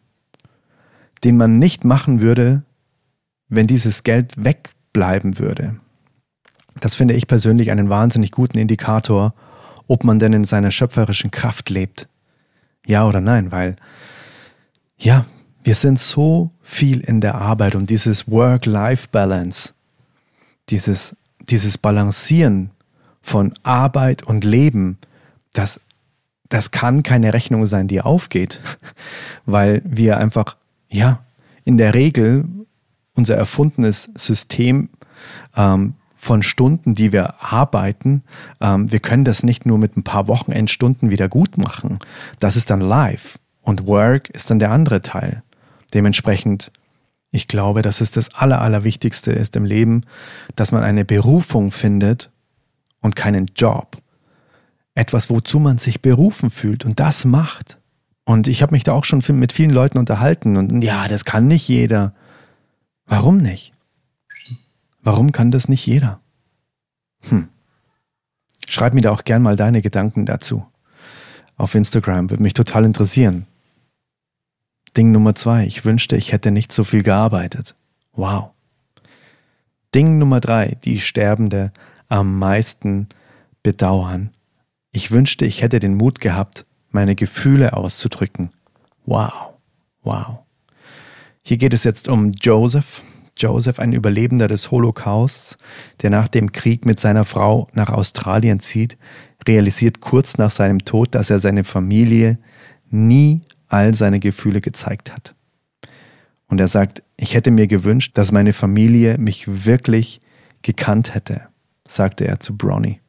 den 1.25 1.37
man 1.37 1.59
nicht 1.59 1.85
machen 1.85 2.21
würde, 2.21 2.63
wenn 3.49 3.67
dieses 3.67 4.03
Geld 4.03 4.43
wegbleiben 4.43 5.39
würde. 5.39 5.77
Das 6.81 6.95
finde 6.95 7.15
ich 7.15 7.27
persönlich 7.27 7.71
einen 7.71 7.91
wahnsinnig 7.91 8.31
guten 8.31 8.59
Indikator, 8.59 9.35
ob 9.89 10.05
man 10.05 10.19
denn 10.19 10.33
in 10.33 10.45
seiner 10.45 10.71
schöpferischen 10.71 11.31
Kraft 11.31 11.69
lebt. 11.71 12.09
Ja 12.87 13.07
oder 13.07 13.21
nein, 13.21 13.53
weil 13.53 13.77
ja, 14.99 15.27
wir 15.63 15.75
sind 15.75 15.99
so 15.99 16.51
viel 16.63 17.01
in 17.01 17.21
der 17.21 17.37
Arbeit 17.37 17.75
und 17.75 17.91
dieses 17.91 18.31
Work-Life-Balance, 18.31 19.73
dieses, 20.69 21.17
dieses 21.41 21.79
Balancieren 21.79 22.71
von 23.21 23.55
Arbeit 23.63 24.23
und 24.25 24.45
Leben, 24.45 24.99
das 25.53 25.81
das 26.53 26.71
kann 26.71 27.03
keine 27.03 27.33
Rechnung 27.33 27.65
sein, 27.65 27.89
die 27.89 28.03
aufgeht, 28.03 28.61
weil 29.47 29.81
wir 29.85 30.19
einfach, 30.19 30.57
ja, 30.91 31.25
in 31.65 31.79
der 31.79 31.95
Regel 31.95 32.45
unser 33.15 33.37
erfundenes 33.37 34.11
System 34.15 34.91
ähm, 35.57 35.95
von 36.23 36.45
Stunden, 36.45 36.95
die 36.95 37.11
wir 37.11 37.43
arbeiten, 37.43 38.23
ähm, 38.61 38.93
wir 38.93 39.01
können 39.01 39.25
das 39.25 39.43
nicht 39.43 39.67
nur 39.67 39.77
mit 39.77 39.97
ein 39.97 40.05
paar 40.05 40.29
Wochenendstunden 40.29 41.11
wieder 41.11 41.29
gut 41.29 41.59
machen. 41.59 41.99
Das 42.39 42.55
ist 42.55 42.71
dann 42.71 42.81
live 42.81 43.41
und 43.61 43.89
Work 43.89 44.31
ist 44.31 44.49
dann 44.49 44.61
der 44.61 44.71
andere 44.71 45.01
Teil. 45.01 45.43
Dementsprechend, 45.95 46.71
ich 47.33 47.49
glaube, 47.49 47.83
dass 47.83 48.01
es 48.01 48.13
das 48.13 48.33
Aller, 48.35 48.61
Allerwichtigste 48.61 49.33
ist 49.33 49.57
im 49.57 49.65
Leben, 49.65 50.03
dass 50.55 50.71
man 50.71 50.85
eine 50.85 51.05
Berufung 51.05 51.73
findet 51.73 52.31
und 53.01 53.17
keinen 53.17 53.51
Job 53.57 53.97
etwas, 54.95 55.29
wozu 55.29 55.59
man 55.59 55.79
sich 55.79 56.03
berufen 56.03 56.51
fühlt 56.51 56.85
und 56.85 57.01
das 57.01 57.25
macht. 57.25 57.79
Und 58.25 58.47
ich 58.47 58.63
habe 58.63 58.75
mich 58.75 58.85
da 58.85 58.93
auch 58.93 59.05
schon 59.05 59.25
mit 59.31 59.53
vielen 59.53 59.71
Leuten 59.71 59.99
unterhalten 59.99 60.57
und 60.57 60.85
ja, 60.85 61.09
das 61.09 61.25
kann 61.25 61.49
nicht 61.49 61.67
jeder. 61.67 62.15
Warum 63.07 63.39
nicht? 63.39 63.73
Warum 65.03 65.33
kann 65.33 65.51
das 65.51 65.69
nicht 65.69 65.87
jeder? 65.87 66.21
Hm. 67.29 67.49
Schreib 68.69 68.95
mir 68.95 69.03
da 69.03 69.11
auch 69.11 69.25
gern 69.25 69.43
mal 69.43 69.57
deine 69.57 69.83
Gedanken 69.83 70.27
dazu. 70.27 70.67
Auf 71.57 71.75
Instagram 71.75 72.31
würde 72.31 72.43
mich 72.43 72.55
total 72.55 72.85
interessieren. 72.85 73.47
Ding 74.97 75.13
Nummer 75.13 75.35
zwei. 75.35 75.67
Ich 75.67 75.85
wünschte, 75.85 76.17
ich 76.17 76.33
hätte 76.33 76.51
nicht 76.51 76.73
so 76.73 76.85
viel 76.85 77.03
gearbeitet. 77.03 77.75
Wow. 78.13 78.51
Ding 79.95 80.19
Nummer 80.19 80.41
drei. 80.41 80.77
Die 80.85 81.01
Sterbende 81.01 81.73
am 82.09 82.39
meisten 82.39 83.09
bedauern. 83.63 84.31
Ich 84.91 85.11
wünschte, 85.11 85.47
ich 85.47 85.63
hätte 85.63 85.79
den 85.79 85.95
Mut 85.95 86.21
gehabt, 86.21 86.67
meine 86.91 87.15
Gefühle 87.15 87.73
auszudrücken. 87.73 88.51
Wow, 89.07 89.55
wow. 90.03 90.41
Hier 91.43 91.57
geht 91.57 91.73
es 91.73 91.85
jetzt 91.85 92.09
um 92.09 92.33
Joseph. 92.33 93.03
Joseph, 93.37 93.79
ein 93.79 93.93
Überlebender 93.93 94.49
des 94.49 94.71
Holocausts, 94.71 95.59
der 96.03 96.11
nach 96.11 96.29
dem 96.29 96.53
Krieg 96.53 96.85
mit 96.87 97.01
seiner 97.01 97.25
Frau 97.25 97.69
nach 97.73 97.89
Australien 97.91 98.61
zieht, 98.61 98.97
realisiert 99.47 100.01
kurz 100.01 100.39
nach 100.39 100.51
seinem 100.51 100.81
Tod, 100.81 101.15
dass 101.15 101.31
er 101.31 101.39
seine 101.39 101.65
Familie 101.65 102.39
nie 102.91 103.41
all 103.69 103.95
seine 103.95 104.21
Gefühle 104.21 104.61
gezeigt 104.61 105.13
hat. 105.13 105.35
Und 106.47 106.61
er 106.61 106.69
sagt, 106.69 107.03
ich 107.17 107.35
hätte 107.35 107.51
mir 107.51 107.67
gewünscht, 107.67 108.19
dass 108.19 108.31
meine 108.31 108.53
Familie 108.53 109.17
mich 109.17 109.65
wirklich 109.65 110.21
gekannt 110.61 111.15
hätte, 111.15 111.49
sagte 111.89 112.27
er 112.27 112.41
zu 112.41 112.57
Bronny. 112.57 113.01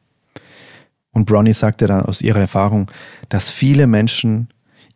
Und 1.12 1.26
Bronnie 1.26 1.52
sagte 1.52 1.86
dann 1.86 2.00
aus 2.00 2.22
ihrer 2.22 2.40
Erfahrung, 2.40 2.90
dass 3.28 3.50
viele 3.50 3.86
Menschen 3.86 4.48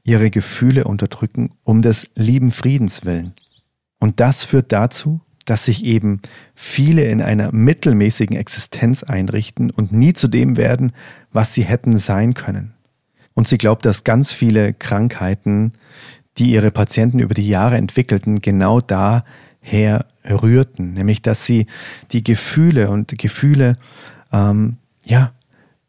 ihre 0.03 0.31
Gefühle 0.31 0.85
unterdrücken 0.85 1.53
um 1.63 1.83
des 1.83 2.07
lieben 2.15 2.51
Friedens 2.51 3.05
willen. 3.05 3.35
Und 3.99 4.21
das 4.21 4.45
führt 4.45 4.73
dazu, 4.73 5.21
dass 5.45 5.65
sich 5.65 5.85
eben 5.85 6.21
viele 6.55 7.05
in 7.05 7.23
einer 7.23 7.53
mittelmäßigen 7.53 8.37
Existenz 8.37 9.03
einrichten 9.03 9.71
und 9.71 9.93
nie 9.93 10.13
zu 10.13 10.29
dem 10.29 10.57
werden, 10.57 10.93
was 11.33 11.55
sie 11.55 11.65
hätten 11.65 11.97
sein 11.97 12.35
können. 12.35 12.75
Und 13.35 13.49
sie 13.49 13.59
glaubt, 13.59 13.87
dass 13.87 14.05
ganz 14.05 14.33
viele 14.33 14.75
Krankheiten, 14.75 15.73
die 16.37 16.51
ihre 16.53 16.71
Patienten 16.71 17.19
über 17.19 17.35
die 17.35 17.49
Jahre 17.49 17.77
entwickelten, 17.77 18.41
genau 18.41 18.81
daher 18.81 19.25
rührten, 20.25 20.93
nämlich 20.93 21.23
dass 21.23 21.47
sie 21.47 21.67
die 22.13 22.23
Gefühle 22.23 22.91
und 22.91 23.17
Gefühle 23.17 23.77
ähm, 24.33 24.77
ja 25.05 25.33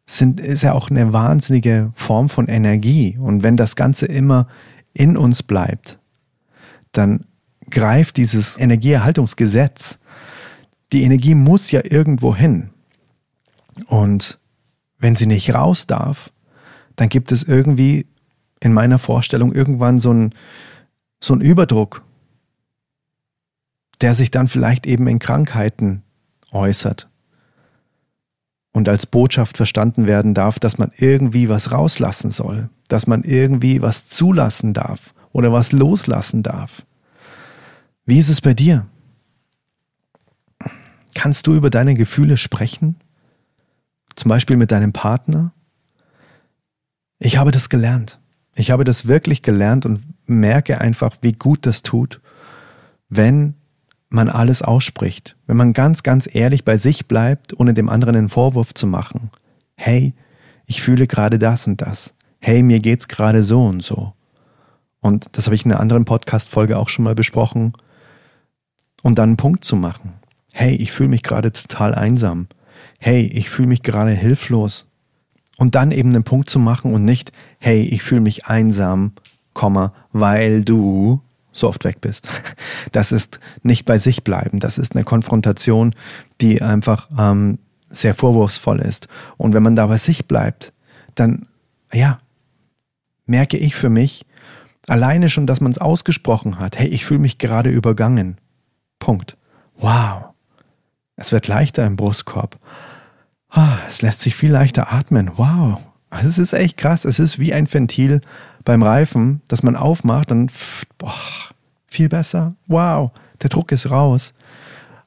sind, 0.06 0.40
ist 0.40 0.64
ja 0.64 0.74
auch 0.74 0.90
eine 0.90 1.14
wahnsinnige 1.14 1.92
Form 1.96 2.30
von 2.30 2.48
Energie. 2.48 3.18
Und 3.20 3.44
wenn 3.44 3.58
das 3.58 3.76
Ganze 3.76 4.08
immer 4.08 4.48
in 4.94 5.18
uns 5.18 5.44
bleibt, 5.44 6.00
dann 6.92 7.26
greift 7.70 8.18
dieses 8.18 8.58
Energieerhaltungsgesetz, 8.58 10.00
die 10.92 11.04
Energie 11.04 11.36
muss 11.36 11.72
ja 11.72 11.82
irgendwo 11.84 12.36
hin. 12.36 12.70
Und 13.88 14.40
wenn 14.98 15.16
sie 15.16 15.26
nicht 15.26 15.54
raus 15.54 15.88
darf, 15.88 16.32
dann 16.96 17.10
gibt 17.10 17.32
es 17.32 17.44
irgendwie 17.44 18.08
in 18.60 18.74
meiner 18.74 19.00
Vorstellung 19.00 19.54
irgendwann 19.54 20.00
so 20.00 20.10
einen 20.10 20.36
so 21.22 21.36
Überdruck, 21.36 22.04
der 24.02 24.14
sich 24.14 24.32
dann 24.32 24.48
vielleicht 24.48 24.86
eben 24.86 25.08
in 25.08 25.20
Krankheiten 25.20 26.04
äußert 26.52 27.10
und 28.72 28.88
als 28.88 29.06
Botschaft 29.06 29.58
verstanden 29.58 30.08
werden 30.08 30.34
darf, 30.34 30.60
dass 30.60 30.78
man 30.78 30.92
irgendwie 30.98 31.50
was 31.50 31.72
rauslassen 31.72 32.32
soll, 32.32 32.70
dass 32.88 33.08
man 33.08 33.24
irgendwie 33.24 33.82
was 33.82 34.08
zulassen 34.08 34.74
darf 34.74 35.14
oder 35.32 35.52
was 35.52 35.72
loslassen 35.72 36.44
darf. 36.44 36.86
Wie 38.10 38.18
ist 38.18 38.30
es 38.30 38.42
bei 38.42 38.56
dir? 38.56 38.88
Kannst 41.14 41.46
du 41.46 41.54
über 41.54 41.70
deine 41.70 41.94
Gefühle 41.94 42.38
sprechen? 42.38 42.96
Zum 44.16 44.30
Beispiel 44.30 44.58
mit 44.58 44.72
deinem 44.72 44.94
Partner? 44.94 45.54
Ich 47.20 47.38
habe 47.38 47.52
das 47.52 47.70
gelernt. 47.70 48.20
Ich 48.56 48.72
habe 48.72 48.84
das 48.84 49.08
wirklich 49.08 49.44
gelernt 49.44 49.86
und 49.86 50.02
merke 50.26 50.82
einfach, 50.82 51.18
wie 51.22 51.34
gut 51.34 51.68
das 51.68 51.84
tut, 51.84 52.20
wenn 53.10 53.54
man 54.10 54.28
alles 54.28 54.64
ausspricht, 54.64 55.36
wenn 55.46 55.58
man 55.58 55.74
ganz, 55.74 56.02
ganz 56.02 56.28
ehrlich 56.34 56.66
bei 56.66 56.78
sich 56.78 57.08
bleibt, 57.08 57.60
ohne 57.60 57.76
dem 57.76 57.90
anderen 57.90 58.16
einen 58.16 58.30
Vorwurf 58.30 58.74
zu 58.74 58.88
machen. 58.88 59.30
Hey, 59.76 60.16
ich 60.66 60.82
fühle 60.82 61.06
gerade 61.06 61.38
das 61.38 61.68
und 61.68 61.80
das. 61.84 62.16
Hey, 62.40 62.64
mir 62.64 62.80
geht's 62.80 63.08
gerade 63.08 63.44
so 63.44 63.68
und 63.68 63.84
so. 63.84 64.14
Und 65.00 65.28
das 65.34 65.46
habe 65.46 65.54
ich 65.54 65.64
in 65.64 65.72
einer 65.72 65.80
anderen 65.80 66.06
Podcast-Folge 66.06 66.76
auch 66.76 66.90
schon 66.90 67.06
mal 67.06 67.14
besprochen. 67.14 67.74
Und 69.02 69.18
dann 69.18 69.30
einen 69.30 69.38
Punkt 69.38 69.64
zu 69.64 69.76
machen. 69.76 70.14
Hey, 70.54 70.76
ich 70.76 70.92
fühle 70.92 71.10
mich 71.10 71.24
gerade 71.24 71.52
total 71.52 71.96
einsam. 71.96 72.48
Hey, 73.00 73.26
ich 73.26 73.50
fühle 73.50 73.68
mich 73.70 73.84
gerade 73.84 74.12
hilflos. 74.12 74.86
Und 75.58 75.76
dann 75.76 75.92
eben 75.92 76.10
einen 76.10 76.24
Punkt 76.24 76.50
zu 76.50 76.60
machen 76.60 76.94
und 76.94 77.06
nicht, 77.06 77.32
hey, 77.60 77.82
ich 77.82 78.04
fühle 78.04 78.22
mich 78.22 78.46
einsam, 78.46 79.14
weil 80.14 80.64
du 80.64 81.22
so 81.52 81.68
oft 81.68 81.84
weg 81.84 82.02
bist. 82.02 82.28
Das 82.92 83.12
ist 83.12 83.40
nicht 83.62 83.86
bei 83.86 84.00
sich 84.00 84.24
bleiben. 84.24 84.60
Das 84.60 84.80
ist 84.80 84.96
eine 84.96 85.04
Konfrontation, 85.04 85.94
die 86.42 86.62
einfach 86.62 87.08
ähm, 87.20 87.60
sehr 87.90 88.16
vorwurfsvoll 88.16 88.80
ist. 88.80 89.08
Und 89.38 89.54
wenn 89.54 89.62
man 89.62 89.76
da 89.76 89.86
bei 89.86 89.98
sich 89.98 90.26
bleibt, 90.26 90.74
dann, 91.14 91.46
ja, 91.94 92.20
merke 93.28 93.58
ich 93.58 93.76
für 93.76 93.90
mich, 93.90 94.26
alleine 94.88 95.30
schon, 95.30 95.46
dass 95.46 95.62
man 95.62 95.72
es 95.72 95.78
ausgesprochen 95.78 96.58
hat, 96.58 96.80
hey, 96.80 96.88
ich 96.88 97.06
fühle 97.06 97.20
mich 97.20 97.38
gerade 97.38 97.70
übergangen. 97.70 98.38
Punkt. 99.00 99.38
Wow. 99.78 100.26
Es 101.16 101.32
wird 101.32 101.48
leichter 101.48 101.86
im 101.86 101.96
Brustkorb. 101.96 102.58
Ah, 103.50 103.80
es 103.88 104.02
lässt 104.02 104.22
sich 104.22 104.36
viel 104.36 104.52
leichter 104.52 104.94
atmen. 104.94 105.32
Wow. 105.38 105.80
Es 106.12 106.38
ist 106.38 106.54
echt 106.54 106.78
krass. 106.78 107.06
Es 107.06 107.20
ist 107.20 107.40
wie 107.40 107.54
ein 107.54 107.72
Ventil 107.72 108.22
beim 108.64 108.84
Reifen, 108.84 109.42
das 109.48 109.64
man 109.64 109.76
aufmacht, 109.76 110.32
dann 110.32 110.52
boah, 110.98 111.14
viel 111.88 112.10
besser. 112.10 112.54
Wow, 112.68 113.12
der 113.42 113.50
Druck 113.50 113.72
ist 113.72 113.90
raus. 113.90 114.34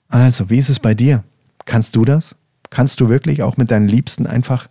Also, 0.09 0.51
wie 0.51 0.59
ist 0.59 0.69
es 0.69 0.81
bei 0.81 0.95
dir? 0.95 1.25
Kannst 1.65 1.97
du 1.97 2.05
das? 2.05 2.37
Kannst 2.71 3.01
du 3.01 3.09
wirklich 3.09 3.43
auch 3.43 3.57
mit 3.57 3.71
deinen 3.71 3.89
Liebsten 3.89 4.27
einfach 4.27 4.69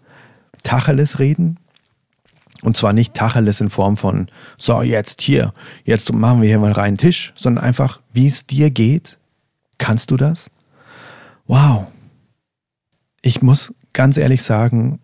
Tacheles 0.63 1.19
reden? 1.19 1.57
Und 2.63 2.77
zwar 2.77 2.93
nicht 2.93 3.13
Tacheles 3.13 3.61
in 3.61 3.69
Form 3.69 3.97
von, 3.97 4.27
so, 4.57 4.81
jetzt 4.81 5.21
hier, 5.21 5.53
jetzt 5.83 6.13
machen 6.13 6.41
wir 6.41 6.47
hier 6.47 6.59
mal 6.59 6.71
reinen 6.71 6.97
Tisch, 6.97 7.33
sondern 7.35 7.63
einfach, 7.63 8.01
wie 8.13 8.27
es 8.27 8.45
dir 8.45 8.69
geht. 8.69 9.17
Kannst 9.77 10.11
du 10.11 10.17
das? 10.17 10.51
Wow. 11.47 11.87
Ich 13.23 13.41
muss 13.41 13.73
ganz 13.93 14.17
ehrlich 14.17 14.43
sagen, 14.43 14.99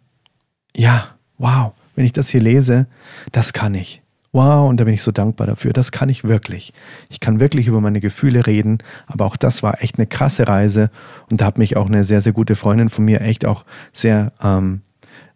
ja, 0.76 1.16
wow, 1.38 1.74
wenn 1.96 2.06
ich 2.06 2.14
das 2.14 2.30
hier 2.30 2.42
lese, 2.42 2.88
das 3.32 3.54
kann 3.54 3.74
ich. 3.74 4.02
Wow, 4.34 4.70
und 4.70 4.80
da 4.80 4.84
bin 4.84 4.94
ich 4.94 5.02
so 5.02 5.12
dankbar 5.12 5.48
dafür. 5.48 5.74
Das 5.74 5.92
kann 5.92 6.10
ich 6.10 6.24
wirklich. 6.24 6.74
Ich 7.10 7.20
kann 7.20 7.40
wirklich 7.40 7.68
über 7.68 7.82
meine 7.82 8.02
Gefühle 8.02 8.46
reden, 8.46 8.78
aber 9.08 9.26
auch 9.26 9.36
das 9.36 9.64
war 9.64 9.82
echt 9.82 9.98
eine 9.98 10.06
krasse 10.06 10.48
Reise 10.48 10.92
und 11.32 11.42
da 11.42 11.46
hat 11.46 11.58
mich 11.58 11.76
auch 11.76 11.88
eine 11.88 12.04
sehr, 12.04 12.22
sehr 12.22 12.34
gute 12.34 12.56
Freundin 12.56 12.90
von 12.90 13.04
mir 13.04 13.22
echt 13.22 13.46
auch 13.46 13.66
sehr, 13.94 14.34
ähm, 14.44 14.82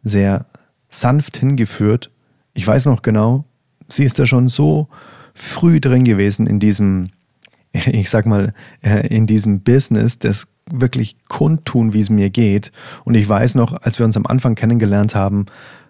sehr 0.03 0.45
sanft 0.89 1.38
hingeführt. 1.38 2.11
Ich 2.53 2.67
weiß 2.67 2.85
noch 2.85 3.01
genau, 3.01 3.45
sie 3.87 4.03
ist 4.03 4.19
da 4.19 4.25
schon 4.25 4.49
so 4.49 4.87
früh 5.33 5.79
drin 5.79 6.03
gewesen 6.03 6.47
in 6.47 6.59
diesem, 6.59 7.09
ich 7.71 8.09
sag 8.09 8.25
mal, 8.25 8.53
äh, 8.81 9.07
in 9.07 9.27
diesem 9.27 9.61
Business 9.61 10.19
des 10.19 10.47
wirklich 10.71 11.17
kundtun, 11.27 11.93
wie 11.93 11.99
es 11.99 12.09
mir 12.09 12.29
geht. 12.29 12.71
Und 13.03 13.15
ich 13.15 13.27
weiß 13.27 13.55
noch, 13.55 13.73
als 13.73 13.99
wir 13.99 14.05
uns 14.05 14.17
am 14.17 14.25
Anfang 14.25 14.55
kennengelernt 14.55 15.15
haben, 15.15 15.45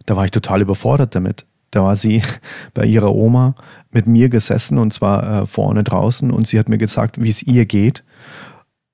da 0.05 0.15
war 0.15 0.25
ich 0.25 0.31
total 0.31 0.61
überfordert 0.61 1.15
damit. 1.15 1.45
Da 1.71 1.83
war 1.83 1.95
sie 1.95 2.21
bei 2.73 2.85
ihrer 2.85 3.13
Oma 3.13 3.55
mit 3.91 4.07
mir 4.07 4.29
gesessen 4.29 4.77
und 4.77 4.93
zwar 4.93 5.43
äh, 5.43 5.45
vorne 5.45 5.83
draußen 5.83 6.31
und 6.31 6.47
sie 6.47 6.59
hat 6.59 6.69
mir 6.69 6.77
gesagt, 6.77 7.21
wie 7.21 7.29
es 7.29 7.43
ihr 7.43 7.65
geht. 7.65 8.03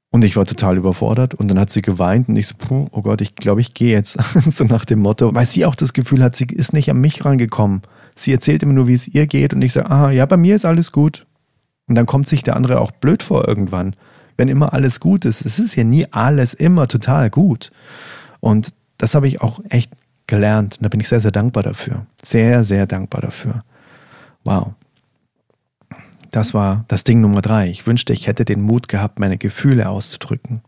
Und 0.10 0.24
ich 0.24 0.38
war 0.38 0.46
total 0.46 0.78
überfordert 0.78 1.34
und 1.34 1.50
dann 1.50 1.60
hat 1.60 1.70
sie 1.70 1.82
geweint 1.82 2.30
und 2.30 2.38
ich 2.38 2.48
so, 2.48 2.56
puh, 2.58 2.88
oh 2.91 3.02
Gott, 3.02 3.22
ich 3.22 3.36
glaube, 3.36 3.60
ich 3.60 3.74
gehe 3.74 3.91
jetzt. 3.91 4.17
so 4.50 4.63
nach 4.63 4.86
dem 4.86 5.00
Motto, 5.00 5.36
weil 5.36 5.46
sie 5.46 5.65
auch 5.65 5.76
das 5.76 5.93
Gefühl 5.93 6.24
hat, 6.24 6.36
sie 6.36 6.46
ist 6.46 6.74
nicht 6.74 6.89
an 6.89 7.02
mich 7.02 7.26
rangekommen. 7.26 7.82
Sie 8.15 8.32
erzählt 8.32 8.63
immer 8.63 8.74
nur, 8.74 8.88
wie 8.88 8.93
es 8.93 9.08
ihr 9.08 9.28
geht 9.28 9.54
und 9.54 9.62
ich 9.62 9.74
sage, 9.74 9.89
aha, 9.89 10.12
ja, 10.12 10.26
bei 10.26 10.38
mir 10.38 10.56
ist 10.56 10.65
alles 10.65 10.91
gut. 10.91 11.26
Und 11.88 11.96
dann 11.96 12.06
kommt 12.06 12.28
sich 12.28 12.43
der 12.43 12.56
andere 12.56 12.80
auch 12.80 12.91
blöd 12.91 13.22
vor 13.22 13.48
irgendwann, 13.48 13.96
wenn 14.38 14.48
immer 14.48 14.74
alles 14.74 15.00
gut 15.00 15.26
ist. 15.26 15.46
Es 15.46 15.60
ist 15.60 15.76
ja 15.76 15.84
nie 15.84 16.06
alles 16.12 16.54
immer 16.54 16.88
total 16.88 17.30
gut. 17.30 17.72
Und 18.39 18.70
das 18.98 19.13
habe 19.13 19.28
ich 19.28 19.41
auch 19.41 19.60
echt 19.70 19.91
gelernt. 20.26 20.78
Und 20.78 20.84
da 20.84 20.89
bin 20.89 21.00
ich 21.00 21.10
sehr, 21.10 21.20
sehr 21.20 21.32
dankbar 21.32 21.63
dafür. 21.63 22.06
Sehr, 22.24 22.63
sehr 22.63 22.88
dankbar 22.88 23.22
dafür. 23.22 23.63
Wow. 24.43 24.74
Das 26.32 26.54
war 26.54 26.86
das 26.88 27.04
Ding 27.04 27.22
Nummer 27.22 27.42
drei. 27.42 27.70
Ich 27.70 27.88
wünschte, 27.88 28.13
ich 28.13 28.28
hätte 28.28 28.46
den 28.46 28.62
Mut 28.62 28.88
gehabt, 28.88 29.20
meine 29.20 29.38
Gefühle 29.38 29.90
auszudrücken. 29.90 30.62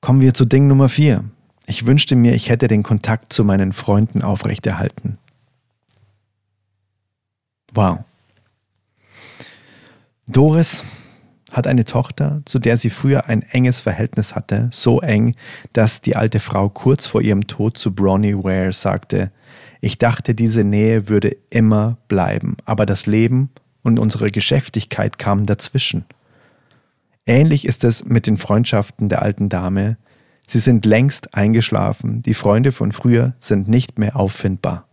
Kommen 0.00 0.20
wir 0.20 0.34
zu 0.34 0.44
Ding 0.44 0.66
Nummer 0.66 0.88
vier. 0.88 1.24
Ich 1.66 1.86
wünschte 1.86 2.16
mir, 2.16 2.34
ich 2.34 2.48
hätte 2.48 2.68
den 2.68 2.82
Kontakt 2.82 3.32
zu 3.32 3.44
meinen 3.44 3.72
Freunden 3.72 4.22
aufrechterhalten. 4.22 5.18
Wow. 7.72 8.00
Doris 10.26 10.84
hat 11.50 11.66
eine 11.66 11.84
Tochter, 11.84 12.42
zu 12.44 12.58
der 12.58 12.76
sie 12.76 12.90
früher 12.90 13.26
ein 13.26 13.42
enges 13.42 13.80
Verhältnis 13.80 14.34
hatte, 14.34 14.68
so 14.72 15.00
eng, 15.00 15.36
dass 15.72 16.00
die 16.00 16.16
alte 16.16 16.40
Frau 16.40 16.68
kurz 16.68 17.06
vor 17.06 17.20
ihrem 17.20 17.46
Tod 17.46 17.78
zu 17.78 17.94
Bronnie 17.94 18.34
Ware 18.34 18.72
sagte, 18.72 19.30
ich 19.80 19.98
dachte, 19.98 20.34
diese 20.34 20.64
Nähe 20.64 21.08
würde 21.08 21.36
immer 21.50 21.98
bleiben, 22.08 22.56
aber 22.64 22.86
das 22.86 23.06
Leben 23.06 23.50
und 23.82 23.98
unsere 23.98 24.30
Geschäftigkeit 24.30 25.18
kamen 25.18 25.46
dazwischen. 25.46 26.04
Ähnlich 27.26 27.66
ist 27.66 27.84
es 27.84 28.04
mit 28.04 28.26
den 28.26 28.36
Freundschaften 28.36 29.08
der 29.08 29.22
alten 29.22 29.48
Dame. 29.48 29.96
Sie 30.46 30.58
sind 30.58 30.86
längst 30.86 31.34
eingeschlafen, 31.34 32.22
die 32.22 32.34
Freunde 32.34 32.72
von 32.72 32.92
früher 32.92 33.34
sind 33.40 33.68
nicht 33.68 33.98
mehr 33.98 34.16
auffindbar. 34.16 34.86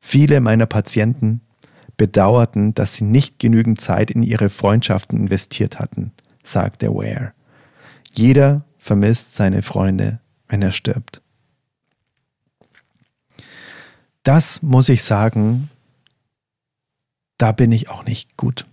Viele 0.00 0.40
meiner 0.40 0.66
Patienten 0.66 1.40
bedauerten, 1.96 2.74
dass 2.74 2.94
sie 2.94 3.04
nicht 3.04 3.38
genügend 3.38 3.80
Zeit 3.80 4.10
in 4.10 4.22
ihre 4.22 4.50
Freundschaften 4.50 5.18
investiert 5.18 5.78
hatten, 5.78 6.12
sagte 6.42 6.94
Ware. 6.94 7.32
Jeder 8.12 8.64
vermisst 8.78 9.34
seine 9.34 9.62
Freunde, 9.62 10.20
wenn 10.48 10.62
er 10.62 10.72
stirbt. 10.72 11.20
Das 14.22 14.62
muss 14.62 14.88
ich 14.88 15.02
sagen, 15.02 15.70
da 17.38 17.52
bin 17.52 17.72
ich 17.72 17.88
auch 17.88 18.04
nicht 18.04 18.36
gut. 18.36 18.66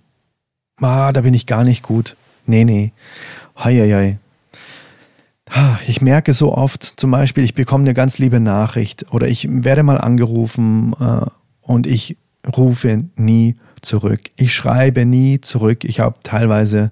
Ah, 0.82 1.13
da 1.13 1.21
bin 1.21 1.34
ich 1.34 1.45
gar 1.45 1.63
nicht 1.63 1.84
gut. 1.84 2.17
Nee, 2.45 2.65
nee. 2.65 2.91
Heieiei. 3.58 4.19
Ich 5.88 6.01
merke 6.01 6.34
so 6.34 6.54
oft, 6.54 6.84
zum 6.84 7.12
Beispiel, 7.12 7.43
ich 7.43 7.54
bekomme 7.54 7.84
eine 7.84 7.93
ganz 7.93 8.17
liebe 8.17 8.39
Nachricht 8.39 9.06
oder 9.12 9.28
ich 9.28 9.47
werde 9.49 9.84
mal 9.84 10.01
angerufen 10.01 10.93
äh, 10.99 11.25
und 11.62 11.86
ich 11.86 12.17
rufe 12.58 13.06
nie 13.15 13.56
zurück. 13.82 14.21
Ich 14.36 14.54
schreibe 14.54 15.06
nie 15.06 15.39
zurück. 15.41 15.84
Ich 15.84 15.99
habe 15.99 16.15
teilweise, 16.23 16.91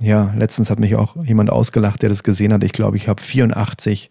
ja, 0.00 0.32
letztens 0.36 0.68
hat 0.68 0.78
mich 0.78 0.96
auch 0.96 1.16
jemand 1.24 1.50
ausgelacht, 1.50 2.02
der 2.02 2.10
das 2.10 2.22
gesehen 2.22 2.52
hat. 2.52 2.62
Ich 2.62 2.72
glaube, 2.72 2.98
ich 2.98 3.08
habe 3.08 3.22
84 3.22 4.10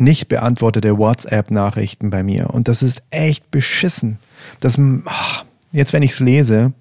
nicht 0.00 0.28
beantwortete 0.28 0.98
WhatsApp-Nachrichten 0.98 2.10
bei 2.10 2.22
mir. 2.22 2.50
Und 2.50 2.68
das 2.68 2.82
ist 2.82 3.02
echt 3.10 3.50
beschissen. 3.50 4.18
Das, 4.60 4.78
ach, 5.04 5.44
jetzt, 5.72 5.92
wenn 5.92 6.02
ich 6.02 6.12
es 6.12 6.20
lese, 6.20 6.72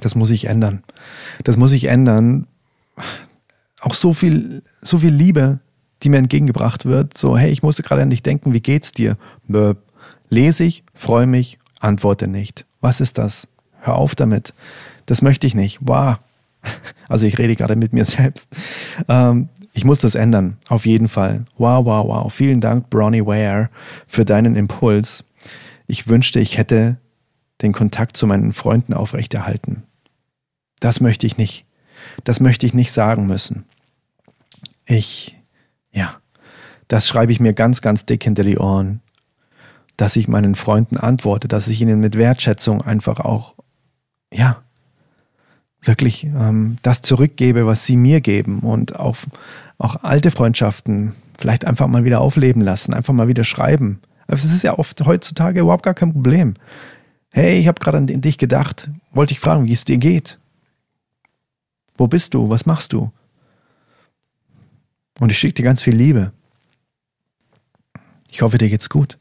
das 0.00 0.14
muss 0.14 0.30
ich 0.30 0.46
ändern. 0.46 0.82
Das 1.44 1.56
muss 1.56 1.72
ich 1.72 1.84
ändern. 1.84 2.46
Auch 3.80 3.94
so 3.94 4.12
viel, 4.12 4.62
so 4.80 4.98
viel 4.98 5.12
Liebe, 5.12 5.60
die 6.02 6.08
mir 6.08 6.18
entgegengebracht 6.18 6.86
wird. 6.86 7.16
So, 7.16 7.36
hey, 7.36 7.50
ich 7.50 7.62
musste 7.62 7.82
gerade 7.82 8.02
an 8.02 8.10
dich 8.10 8.22
denken, 8.22 8.52
wie 8.52 8.60
geht's 8.60 8.92
dir? 8.92 9.16
Böp. 9.46 9.78
Lese 10.28 10.64
ich, 10.64 10.82
freue 10.94 11.26
mich, 11.26 11.58
antworte 11.78 12.26
nicht. 12.26 12.64
Was 12.80 13.00
ist 13.00 13.18
das? 13.18 13.46
Hör 13.80 13.96
auf 13.96 14.14
damit. 14.14 14.54
Das 15.06 15.22
möchte 15.22 15.46
ich 15.46 15.54
nicht. 15.54 15.78
Wow. 15.82 16.16
Also 17.08 17.26
ich 17.26 17.38
rede 17.38 17.56
gerade 17.56 17.76
mit 17.76 17.92
mir 17.92 18.04
selbst. 18.04 18.48
Ähm, 19.08 19.48
ich 19.72 19.84
muss 19.84 20.00
das 20.00 20.14
ändern, 20.14 20.58
auf 20.68 20.84
jeden 20.84 21.08
Fall. 21.08 21.44
Wow, 21.56 21.86
wow, 21.86 22.06
wow. 22.06 22.32
Vielen 22.32 22.60
Dank, 22.60 22.90
Bronnie 22.90 23.24
Ware, 23.24 23.70
für 24.06 24.24
deinen 24.24 24.54
Impuls. 24.54 25.24
Ich 25.86 26.08
wünschte, 26.08 26.40
ich 26.40 26.58
hätte 26.58 26.98
den 27.62 27.72
Kontakt 27.72 28.16
zu 28.16 28.26
meinen 28.26 28.52
Freunden 28.52 28.92
aufrechterhalten. 28.92 29.84
Das 30.80 31.00
möchte 31.00 31.26
ich 31.26 31.36
nicht. 31.38 31.64
Das 32.24 32.40
möchte 32.40 32.66
ich 32.66 32.74
nicht 32.74 32.92
sagen 32.92 33.26
müssen. 33.26 33.64
Ich, 34.84 35.38
ja, 35.92 36.16
das 36.88 37.08
schreibe 37.08 37.32
ich 37.32 37.40
mir 37.40 37.54
ganz, 37.54 37.80
ganz 37.80 38.04
dick 38.04 38.24
hinter 38.24 38.44
die 38.44 38.58
Ohren, 38.58 39.00
dass 39.96 40.16
ich 40.16 40.28
meinen 40.28 40.54
Freunden 40.54 40.96
antworte, 40.96 41.48
dass 41.48 41.68
ich 41.68 41.80
ihnen 41.80 42.00
mit 42.00 42.16
Wertschätzung 42.16 42.82
einfach 42.82 43.20
auch, 43.20 43.54
ja, 44.32 44.62
wirklich 45.82 46.24
ähm, 46.24 46.76
das 46.82 47.02
zurückgebe, 47.02 47.66
was 47.66 47.84
sie 47.84 47.96
mir 47.96 48.20
geben 48.20 48.60
und 48.60 48.98
auch, 48.98 49.16
auch 49.78 50.02
alte 50.02 50.30
Freundschaften 50.30 51.14
vielleicht 51.36 51.64
einfach 51.64 51.88
mal 51.88 52.04
wieder 52.04 52.20
aufleben 52.20 52.62
lassen, 52.62 52.94
einfach 52.94 53.12
mal 53.12 53.28
wieder 53.28 53.44
schreiben. 53.44 54.00
Es 54.28 54.44
ist 54.44 54.62
ja 54.62 54.78
oft 54.78 55.04
heutzutage 55.04 55.60
überhaupt 55.60 55.82
gar 55.82 55.94
kein 55.94 56.12
Problem. 56.12 56.54
Hey, 57.30 57.58
ich 57.58 57.66
habe 57.66 57.80
gerade 57.80 57.98
an 57.98 58.06
dich 58.06 58.38
gedacht, 58.38 58.88
wollte 59.12 59.32
ich 59.32 59.40
fragen, 59.40 59.66
wie 59.66 59.72
es 59.72 59.84
dir 59.84 59.98
geht. 59.98 60.38
Wo 61.96 62.06
bist 62.06 62.34
du? 62.34 62.48
Was 62.48 62.64
machst 62.64 62.92
du? 62.92 63.10
Und 65.18 65.30
ich 65.30 65.38
schicke 65.38 65.54
dir 65.54 65.64
ganz 65.64 65.82
viel 65.82 65.94
Liebe. 65.94 66.32
Ich 68.30 68.42
hoffe, 68.42 68.58
dir 68.58 68.68
geht's 68.68 68.88
gut. 68.88 69.18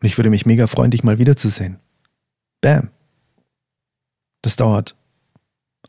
Und 0.00 0.06
ich 0.06 0.16
würde 0.18 0.30
mich 0.30 0.46
mega 0.46 0.66
freuen, 0.66 0.90
dich 0.90 1.04
mal 1.04 1.18
wiederzusehen. 1.18 1.78
Bam. 2.60 2.90
Das 4.42 4.56
dauert 4.56 4.97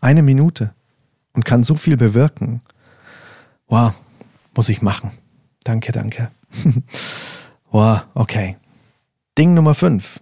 eine 0.02 0.22
Minute 0.22 0.74
und 1.34 1.46
kann 1.46 1.64
so 1.64 1.76
viel 1.76 1.98
bewirken. 1.98 2.62
Wow, 3.68 3.94
muss 4.56 4.70
ich 4.70 4.82
machen. 4.82 5.12
Danke, 5.64 5.92
danke. 5.92 6.32
wow, 7.72 8.02
okay. 8.14 8.58
Ding 9.38 9.54
Nummer 9.54 9.76
5. 9.76 10.20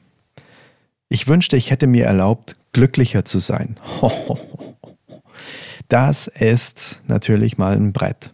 Ich 1.10 1.28
wünschte, 1.28 1.56
ich 1.58 1.72
hätte 1.72 1.88
mir 1.88 2.06
erlaubt, 2.06 2.56
glücklicher 2.74 3.26
zu 3.26 3.40
sein. 3.40 3.78
Das 5.90 6.28
ist 6.28 7.02
natürlich 7.08 7.58
mal 7.58 7.74
ein 7.74 7.94
Brett. 7.94 8.34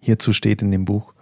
Hierzu 0.00 0.34
steht 0.34 0.60
in 0.60 0.70
dem 0.70 0.84
Buch, 0.84 1.14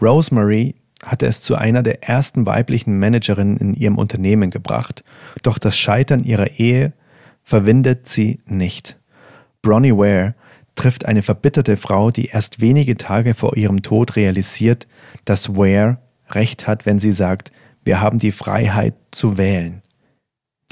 Rosemary 0.00 0.74
hatte 1.02 1.26
es 1.26 1.42
zu 1.42 1.54
einer 1.54 1.82
der 1.82 2.06
ersten 2.06 2.46
weiblichen 2.46 2.98
Managerinnen 2.98 3.56
in 3.56 3.74
ihrem 3.74 3.98
Unternehmen 3.98 4.50
gebracht, 4.50 5.04
doch 5.42 5.58
das 5.58 5.76
Scheitern 5.76 6.24
ihrer 6.24 6.58
Ehe 6.58 6.92
verwindet 7.44 8.08
sie 8.08 8.40
nicht. 8.46 8.98
Bronnie 9.62 9.92
Ware 9.92 10.34
trifft 10.74 11.06
eine 11.06 11.22
verbitterte 11.22 11.76
Frau, 11.76 12.10
die 12.10 12.26
erst 12.26 12.60
wenige 12.60 12.96
Tage 12.96 13.34
vor 13.34 13.56
ihrem 13.56 13.82
Tod 13.82 14.16
realisiert, 14.16 14.88
dass 15.24 15.54
Ware 15.54 15.98
recht 16.30 16.66
hat, 16.66 16.86
wenn 16.86 16.98
sie 16.98 17.12
sagt, 17.12 17.52
wir 17.84 18.00
haben 18.00 18.18
die 18.18 18.32
Freiheit 18.32 18.94
zu 19.10 19.38
wählen. 19.38 19.82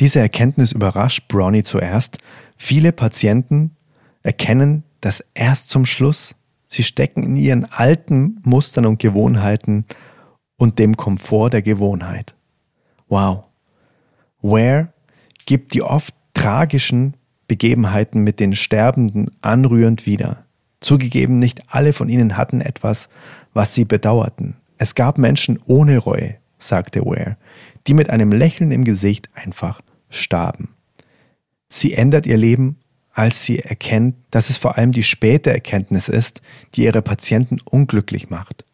Diese 0.01 0.21
Erkenntnis 0.21 0.73
überrascht 0.73 1.29
Bronnie 1.29 1.63
zuerst. 1.63 2.19
Viele 2.57 2.91
Patienten 2.93 3.77
erkennen 4.23 4.83
das 5.01 5.23
erst 5.35 5.69
zum 5.69 5.87
Schluss. 5.87 6.35
Sie 6.69 6.83
stecken 6.83 7.23
in 7.23 7.37
ihren 7.37 7.65
alten 7.67 8.41
Mustern 8.45 8.87
und 8.87 8.99
Gewohnheiten 8.99 9.85
und 10.57 10.79
dem 10.79 10.97
Komfort 10.97 11.51
der 11.51 11.63
Gewohnheit. 11.63 12.35
Wow. 13.09 13.45
Ware 14.41 14.93
gibt 15.45 15.75
die 15.75 15.83
oft 15.83 16.15
tragischen 16.43 17.15
Begebenheiten 17.47 18.25
mit 18.25 18.41
den 18.41 18.57
Sterbenden 18.57 19.31
anrührend 19.43 20.07
wieder. 20.07 20.45
Zugegeben, 20.81 21.39
nicht 21.39 21.63
alle 21.69 21.93
von 21.93 22.09
ihnen 22.09 22.37
hatten 22.37 22.61
etwas, 22.61 23.09
was 23.55 23.77
sie 23.77 23.85
bedauerten. 23.85 24.57
Es 24.77 24.97
gab 24.97 25.19
Menschen 25.19 25.61
ohne 25.67 25.99
Reue, 25.99 26.35
sagte 26.59 27.05
Ware, 27.05 27.37
die 27.87 27.95
mit 27.95 28.11
einem 28.11 28.33
Lächeln 28.33 28.73
im 28.73 28.83
Gesicht 28.83 29.29
einfach 29.35 29.81
starben. 30.11 30.71
Sie 31.69 31.93
ändert 31.93 32.27
ihr 32.27 32.37
Leben, 32.37 32.79
als 33.13 33.45
sie 33.45 33.61
erkennt, 33.61 34.17
dass 34.33 34.51
es 34.51 34.57
vor 34.57 34.77
allem 34.77 34.91
die 34.91 35.05
späte 35.05 35.53
Erkenntnis 35.53 36.09
ist, 36.09 36.43
die 36.75 36.83
ihre 36.83 37.03
Patienten 37.03 37.61
unglücklich 37.65 38.31
macht. 38.31 38.65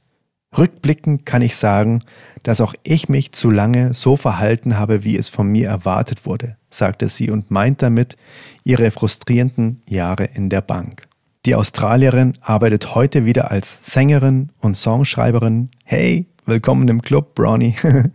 Rückblickend 0.57 1.27
kann 1.27 1.43
ich 1.43 1.57
sagen, 1.57 2.01
dass 2.45 2.63
auch 2.63 2.73
ich 2.83 3.11
mich 3.11 3.33
zu 3.33 3.51
lange 3.51 3.93
so 3.93 4.17
verhalten 4.17 4.79
habe, 4.79 5.05
wie 5.05 5.19
es 5.19 5.29
von 5.29 5.49
mir 5.49 5.69
erwartet 5.69 6.25
wurde, 6.25 6.57
sagte 6.71 7.09
sie 7.09 7.31
und 7.31 7.51
meint 7.51 7.83
damit 7.83 8.17
ihre 8.65 8.91
frustrierenden 8.91 9.83
Jahre 9.89 10.25
in 10.25 10.51
der 10.51 10.61
Bank. 10.61 11.09
Die 11.47 11.55
Australierin 11.55 12.35
arbeitet 12.41 12.95
heute 12.95 13.25
wieder 13.25 13.51
als 13.51 13.81
Sängerin 13.83 14.51
und 14.61 14.77
Songschreiberin. 14.77 15.71
Hey, 15.85 16.27
willkommen 16.45 16.89
im 16.89 17.01
Club, 17.01 17.35
Brownie. 17.35 17.75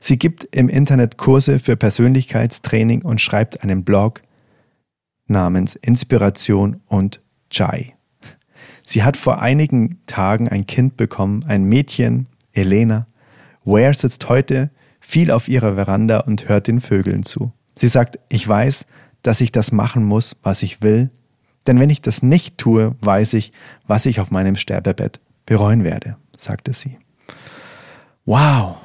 sie 0.00 0.18
gibt 0.18 0.44
im 0.54 0.68
Internet 0.68 1.16
Kurse 1.16 1.58
für 1.58 1.76
Persönlichkeitstraining 1.76 3.02
und 3.02 3.20
schreibt 3.20 3.62
einen 3.62 3.84
Blog 3.84 4.22
namens 5.26 5.76
Inspiration 5.76 6.80
und 6.86 7.20
Chai. 7.50 7.94
Sie 8.84 9.02
hat 9.02 9.16
vor 9.16 9.42
einigen 9.42 10.00
Tagen 10.06 10.48
ein 10.48 10.66
Kind 10.66 10.96
bekommen, 10.96 11.44
ein 11.46 11.64
Mädchen, 11.64 12.28
Elena. 12.52 13.06
Ware 13.64 13.94
sitzt 13.94 14.28
heute 14.28 14.70
viel 15.00 15.30
auf 15.30 15.48
ihrer 15.48 15.74
Veranda 15.74 16.20
und 16.20 16.48
hört 16.48 16.68
den 16.68 16.80
Vögeln 16.80 17.22
zu. 17.22 17.52
Sie 17.78 17.86
sagt, 17.86 18.18
ich 18.28 18.46
weiß, 18.46 18.86
dass 19.22 19.40
ich 19.40 19.52
das 19.52 19.70
machen 19.70 20.02
muss, 20.02 20.34
was 20.42 20.64
ich 20.64 20.82
will, 20.82 21.10
denn 21.68 21.78
wenn 21.78 21.90
ich 21.90 22.02
das 22.02 22.24
nicht 22.24 22.58
tue, 22.58 22.96
weiß 23.02 23.34
ich, 23.34 23.52
was 23.86 24.04
ich 24.04 24.18
auf 24.18 24.32
meinem 24.32 24.56
Sterbebett 24.56 25.20
bereuen 25.46 25.84
werde, 25.84 26.16
sagte 26.36 26.72
sie. 26.72 26.98
Wow. 28.24 28.78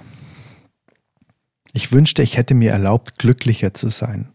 Ich 1.74 1.92
wünschte, 1.92 2.22
ich 2.22 2.38
hätte 2.38 2.54
mir 2.54 2.72
erlaubt, 2.72 3.18
glücklicher 3.18 3.74
zu 3.74 3.90
sein. 3.90 4.28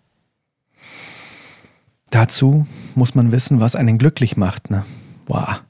Dazu 2.10 2.66
muss 2.96 3.14
man 3.14 3.30
wissen, 3.30 3.60
was 3.60 3.76
einen 3.76 3.96
glücklich 3.96 4.36
macht. 4.36 4.70
Ne? 4.70 4.84
Wow. 5.28 5.62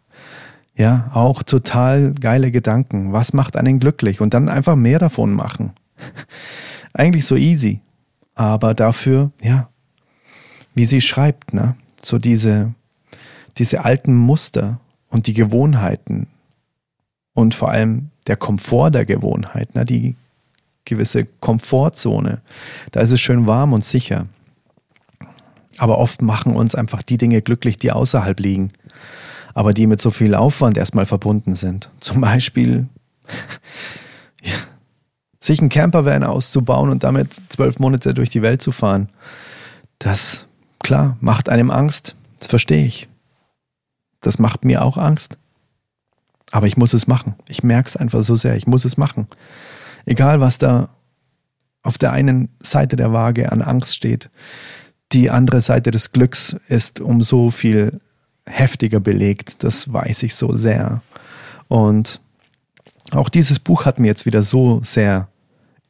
Ja, 0.76 1.10
auch 1.12 1.42
total 1.42 2.14
geile 2.14 2.50
Gedanken. 2.50 3.12
Was 3.12 3.34
macht 3.34 3.56
einen 3.56 3.80
glücklich? 3.80 4.22
Und 4.22 4.32
dann 4.32 4.48
einfach 4.48 4.76
mehr 4.76 4.98
davon 4.98 5.34
machen. 5.34 5.72
Eigentlich 6.94 7.26
so 7.26 7.36
easy. 7.36 7.82
Aber 8.38 8.72
dafür, 8.72 9.30
ja, 9.42 9.68
wie 10.74 10.84
sie 10.84 11.00
schreibt, 11.00 11.52
ne? 11.52 11.76
So 12.02 12.18
diese, 12.18 12.72
diese 13.58 13.84
alten 13.84 14.14
Muster 14.14 14.80
und 15.10 15.26
die 15.26 15.34
Gewohnheiten 15.34 16.28
und 17.34 17.54
vor 17.54 17.70
allem 17.70 18.10
der 18.28 18.36
Komfort 18.36 18.92
der 18.92 19.04
Gewohnheit, 19.04 19.74
ne? 19.74 19.84
die 19.84 20.14
gewisse 20.84 21.24
Komfortzone. 21.24 22.40
Da 22.92 23.00
ist 23.00 23.10
es 23.10 23.20
schön 23.20 23.46
warm 23.46 23.72
und 23.72 23.84
sicher. 23.84 24.26
Aber 25.76 25.98
oft 25.98 26.22
machen 26.22 26.54
uns 26.54 26.74
einfach 26.74 27.02
die 27.02 27.18
Dinge 27.18 27.42
glücklich, 27.42 27.76
die 27.76 27.90
außerhalb 27.90 28.38
liegen 28.38 28.70
aber 29.58 29.72
die 29.72 29.88
mit 29.88 30.00
so 30.00 30.12
viel 30.12 30.36
Aufwand 30.36 30.76
erstmal 30.76 31.04
verbunden 31.04 31.56
sind. 31.56 31.90
Zum 31.98 32.20
Beispiel 32.20 32.86
sich 35.40 35.60
einen 35.60 35.68
Campervan 35.68 36.24
auszubauen 36.24 36.90
und 36.90 37.04
damit 37.04 37.34
zwölf 37.48 37.78
Monate 37.78 38.14
durch 38.14 38.30
die 38.30 38.42
Welt 38.42 38.60
zu 38.60 38.72
fahren. 38.72 39.08
Das, 39.98 40.48
klar, 40.82 41.16
macht 41.20 41.48
einem 41.48 41.70
Angst. 41.70 42.16
Das 42.38 42.48
verstehe 42.48 42.84
ich. 42.84 43.08
Das 44.20 44.38
macht 44.38 44.64
mir 44.64 44.82
auch 44.82 44.96
Angst. 44.96 45.38
Aber 46.50 46.66
ich 46.66 46.76
muss 46.76 46.92
es 46.92 47.06
machen. 47.06 47.34
Ich 47.48 47.62
merke 47.62 47.88
es 47.88 47.96
einfach 47.96 48.22
so 48.22 48.36
sehr. 48.36 48.56
Ich 48.56 48.66
muss 48.66 48.84
es 48.84 48.96
machen. 48.96 49.28
Egal, 50.06 50.40
was 50.40 50.58
da 50.58 50.88
auf 51.82 51.98
der 51.98 52.12
einen 52.12 52.48
Seite 52.60 52.96
der 52.96 53.12
Waage 53.12 53.52
an 53.52 53.62
Angst 53.62 53.94
steht. 53.94 54.30
Die 55.12 55.30
andere 55.30 55.60
Seite 55.60 55.90
des 55.90 56.12
Glücks 56.12 56.56
ist 56.68 57.00
um 57.00 57.22
so 57.22 57.50
viel 57.50 58.00
heftiger 58.46 59.00
belegt. 59.00 59.62
Das 59.62 59.92
weiß 59.92 60.22
ich 60.22 60.34
so 60.34 60.54
sehr. 60.54 61.02
Und 61.68 62.20
auch 63.12 63.28
dieses 63.28 63.58
Buch 63.58 63.84
hat 63.84 63.98
mir 63.98 64.06
jetzt 64.06 64.26
wieder 64.26 64.42
so 64.42 64.80
sehr 64.82 65.28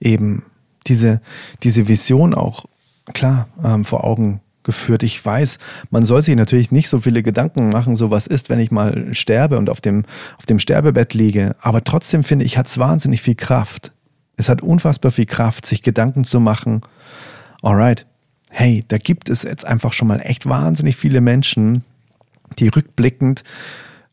eben 0.01 0.45
diese, 0.87 1.21
diese 1.63 1.89
Vision 1.89 2.35
auch 2.35 2.67
klar 3.13 3.49
ähm, 3.65 3.85
vor 3.85 4.05
Augen 4.05 4.41
geführt. 4.63 5.03
Ich 5.03 5.25
weiß, 5.25 5.59
man 5.91 6.05
soll 6.05 6.23
sich 6.23 6.37
natürlich 6.37 6.71
nicht 6.71 6.89
so 6.89 7.01
viele 7.01 7.23
Gedanken 7.23 7.71
machen, 7.71 7.97
so 7.97 8.11
was 8.11 8.27
ist, 8.27 8.51
wenn 8.51 8.61
ich 8.61 8.71
mal 8.71 9.15
sterbe 9.15 9.59
und 9.59 9.71
auf 9.71 9.81
dem, 9.81 10.05
auf 10.37 10.47
dem 10.47 10.59
Sterbebett 10.59 11.15
liege. 11.15 11.57
Aber 11.61 11.83
trotzdem 11.85 12.23
finde 12.23 12.45
ich, 12.45 12.59
hat 12.59 12.67
es 12.67 12.79
wahnsinnig 12.79 13.23
viel 13.23 13.35
Kraft. 13.35 13.93
Es 14.37 14.49
hat 14.49 14.63
unfassbar 14.63 15.11
viel 15.11 15.27
Kraft, 15.27 15.67
sich 15.67 15.83
Gedanken 15.83 16.25
zu 16.25 16.39
machen. 16.39 16.83
Alright, 17.63 18.07
hey, 18.51 18.85
da 18.89 18.99
gibt 18.99 19.29
es 19.29 19.43
jetzt 19.43 19.67
einfach 19.67 19.93
schon 19.93 20.09
mal 20.09 20.21
echt 20.21 20.47
wahnsinnig 20.47 20.97
viele 20.97 21.21
Menschen, 21.21 21.83
die 22.59 22.69
rückblickend 22.69 23.45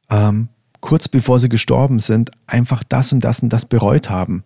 ähm, 0.10 0.50
kurz 0.86 1.08
bevor 1.08 1.40
sie 1.40 1.50
gestorben 1.50 2.00
sind, 2.00 2.30
einfach 2.46 2.84
das 2.84 3.12
und 3.12 3.22
das 3.22 3.40
und 3.40 3.50
das 3.50 3.66
bereut 3.66 4.12
haben. 4.12 4.44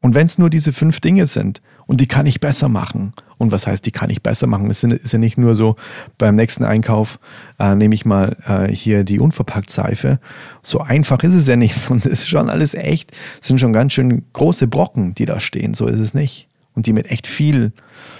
Und 0.00 0.16
wenn 0.16 0.26
es 0.26 0.36
nur 0.36 0.50
diese 0.50 0.72
fünf 0.72 1.00
Dinge 1.00 1.28
sind 1.28 1.62
und 1.86 2.00
die 2.00 2.08
kann 2.08 2.26
ich 2.26 2.40
besser 2.40 2.68
machen. 2.68 3.12
Und 3.36 3.52
was 3.52 3.68
heißt, 3.68 3.86
die 3.86 3.92
kann 3.92 4.10
ich 4.10 4.20
besser 4.20 4.48
machen? 4.48 4.68
Es 4.68 4.82
ist 4.82 5.12
ja 5.12 5.18
nicht 5.20 5.38
nur 5.38 5.54
so, 5.54 5.76
beim 6.18 6.34
nächsten 6.34 6.64
Einkauf 6.64 7.20
äh, 7.60 7.76
nehme 7.76 7.94
ich 7.94 8.04
mal 8.04 8.36
äh, 8.48 8.72
hier 8.72 9.04
die 9.04 9.20
unverpackt 9.20 9.70
Seife. 9.70 10.18
So 10.62 10.80
einfach 10.80 11.22
ist 11.22 11.34
es 11.34 11.46
ja 11.46 11.54
nicht. 11.54 11.88
Und 11.90 12.04
es 12.04 12.22
ist 12.22 12.28
schon 12.28 12.50
alles 12.50 12.74
echt, 12.74 13.16
es 13.40 13.46
sind 13.46 13.60
schon 13.60 13.72
ganz 13.72 13.92
schön 13.92 14.24
große 14.32 14.66
Brocken, 14.66 15.14
die 15.14 15.24
da 15.24 15.38
stehen. 15.38 15.72
So 15.72 15.86
ist 15.86 16.00
es 16.00 16.14
nicht. 16.14 16.48
Und 16.74 16.86
die 16.86 16.92
mit 16.92 17.12
echt 17.12 17.28
viel 17.28 17.72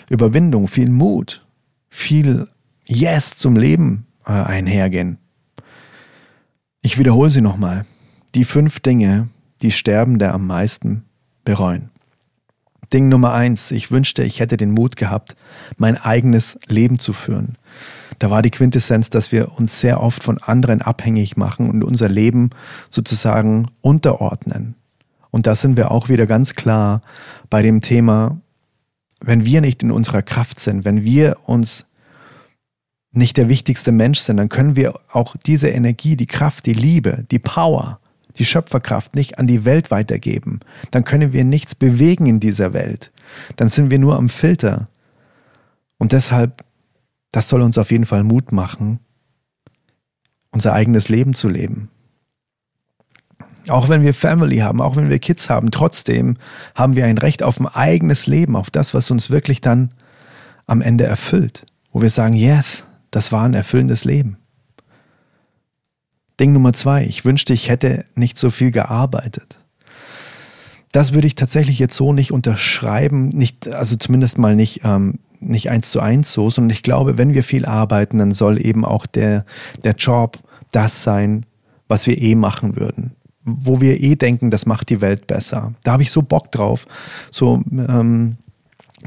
Überwindung, 0.08 0.68
viel 0.68 0.88
Mut, 0.88 1.44
viel 1.88 2.46
Yes 2.86 3.34
zum 3.34 3.56
Leben 3.56 4.06
äh, 4.24 4.30
einhergehen. 4.30 5.18
Ich 6.80 6.98
wiederhole 6.98 7.30
sie 7.30 7.40
nochmal. 7.40 7.84
Die 8.34 8.44
fünf 8.44 8.80
Dinge, 8.80 9.28
die 9.62 9.70
Sterbende 9.70 10.32
am 10.32 10.46
meisten 10.46 11.04
bereuen. 11.44 11.90
Ding 12.92 13.08
Nummer 13.08 13.32
eins, 13.32 13.70
ich 13.70 13.90
wünschte, 13.90 14.22
ich 14.22 14.40
hätte 14.40 14.56
den 14.56 14.70
Mut 14.70 14.96
gehabt, 14.96 15.36
mein 15.76 15.98
eigenes 15.98 16.58
Leben 16.68 16.98
zu 16.98 17.12
führen. 17.12 17.58
Da 18.18 18.30
war 18.30 18.42
die 18.42 18.50
Quintessenz, 18.50 19.10
dass 19.10 19.30
wir 19.30 19.58
uns 19.58 19.80
sehr 19.80 20.02
oft 20.02 20.22
von 20.22 20.38
anderen 20.38 20.80
abhängig 20.80 21.36
machen 21.36 21.68
und 21.68 21.84
unser 21.84 22.08
Leben 22.08 22.50
sozusagen 22.88 23.68
unterordnen. 23.80 24.74
Und 25.30 25.46
da 25.46 25.54
sind 25.54 25.76
wir 25.76 25.90
auch 25.90 26.08
wieder 26.08 26.26
ganz 26.26 26.54
klar 26.54 27.02
bei 27.50 27.62
dem 27.62 27.82
Thema, 27.82 28.40
wenn 29.20 29.44
wir 29.44 29.60
nicht 29.60 29.82
in 29.82 29.90
unserer 29.90 30.22
Kraft 30.22 30.58
sind, 30.58 30.84
wenn 30.84 31.04
wir 31.04 31.36
uns 31.44 31.84
nicht 33.12 33.36
der 33.36 33.48
wichtigste 33.48 33.92
Mensch 33.92 34.20
sind, 34.20 34.36
dann 34.36 34.48
können 34.48 34.76
wir 34.76 35.00
auch 35.12 35.36
diese 35.46 35.68
Energie, 35.68 36.16
die 36.16 36.26
Kraft, 36.26 36.66
die 36.66 36.74
Liebe, 36.74 37.24
die 37.30 37.38
Power, 37.38 38.00
die 38.36 38.44
Schöpferkraft 38.44 39.14
nicht 39.14 39.38
an 39.38 39.46
die 39.46 39.64
Welt 39.64 39.90
weitergeben. 39.90 40.60
Dann 40.90 41.04
können 41.04 41.32
wir 41.32 41.44
nichts 41.44 41.74
bewegen 41.74 42.26
in 42.26 42.40
dieser 42.40 42.72
Welt. 42.72 43.10
Dann 43.56 43.68
sind 43.68 43.90
wir 43.90 43.98
nur 43.98 44.16
am 44.16 44.28
Filter. 44.28 44.88
Und 45.98 46.12
deshalb, 46.12 46.64
das 47.32 47.48
soll 47.48 47.62
uns 47.62 47.78
auf 47.78 47.90
jeden 47.90 48.06
Fall 48.06 48.22
Mut 48.24 48.52
machen, 48.52 49.00
unser 50.50 50.72
eigenes 50.72 51.08
Leben 51.08 51.34
zu 51.34 51.48
leben. 51.48 51.90
Auch 53.68 53.88
wenn 53.88 54.02
wir 54.02 54.14
Family 54.14 54.58
haben, 54.58 54.80
auch 54.80 54.96
wenn 54.96 55.10
wir 55.10 55.18
Kids 55.18 55.50
haben, 55.50 55.70
trotzdem 55.70 56.38
haben 56.74 56.96
wir 56.96 57.04
ein 57.04 57.18
Recht 57.18 57.42
auf 57.42 57.60
ein 57.60 57.66
eigenes 57.66 58.26
Leben, 58.26 58.56
auf 58.56 58.70
das, 58.70 58.94
was 58.94 59.10
uns 59.10 59.30
wirklich 59.30 59.60
dann 59.60 59.92
am 60.66 60.80
Ende 60.80 61.04
erfüllt. 61.04 61.66
Wo 61.92 62.00
wir 62.00 62.10
sagen, 62.10 62.34
yes, 62.34 62.87
das 63.18 63.32
war 63.32 63.42
ein 63.42 63.54
erfüllendes 63.54 64.04
Leben. 64.04 64.36
Ding 66.38 66.52
Nummer 66.52 66.72
zwei, 66.72 67.04
ich 67.04 67.24
wünschte, 67.24 67.52
ich 67.52 67.68
hätte 67.68 68.04
nicht 68.14 68.38
so 68.38 68.48
viel 68.48 68.70
gearbeitet. 68.70 69.58
Das 70.92 71.12
würde 71.12 71.26
ich 71.26 71.34
tatsächlich 71.34 71.80
jetzt 71.80 71.96
so 71.96 72.12
nicht 72.12 72.30
unterschreiben, 72.30 73.30
nicht, 73.30 73.66
also 73.66 73.96
zumindest 73.96 74.38
mal 74.38 74.54
nicht, 74.54 74.82
ähm, 74.84 75.18
nicht 75.40 75.68
eins 75.68 75.90
zu 75.90 75.98
eins 75.98 76.32
so, 76.32 76.48
sondern 76.48 76.70
ich 76.70 76.84
glaube, 76.84 77.18
wenn 77.18 77.34
wir 77.34 77.42
viel 77.42 77.66
arbeiten, 77.66 78.18
dann 78.18 78.30
soll 78.30 78.64
eben 78.64 78.84
auch 78.84 79.04
der, 79.04 79.44
der 79.82 79.96
Job 79.96 80.38
das 80.70 81.02
sein, 81.02 81.44
was 81.88 82.06
wir 82.06 82.22
eh 82.22 82.36
machen 82.36 82.76
würden. 82.76 83.16
Wo 83.42 83.80
wir 83.80 84.00
eh 84.00 84.14
denken, 84.14 84.52
das 84.52 84.64
macht 84.64 84.90
die 84.90 85.00
Welt 85.00 85.26
besser. 85.26 85.74
Da 85.82 85.90
habe 85.90 86.04
ich 86.04 86.12
so 86.12 86.22
Bock 86.22 86.52
drauf. 86.52 86.86
So 87.32 87.64
ähm, 87.72 88.36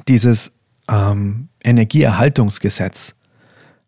dieses 0.10 0.52
ähm, 0.90 1.48
Energieerhaltungsgesetz 1.64 3.16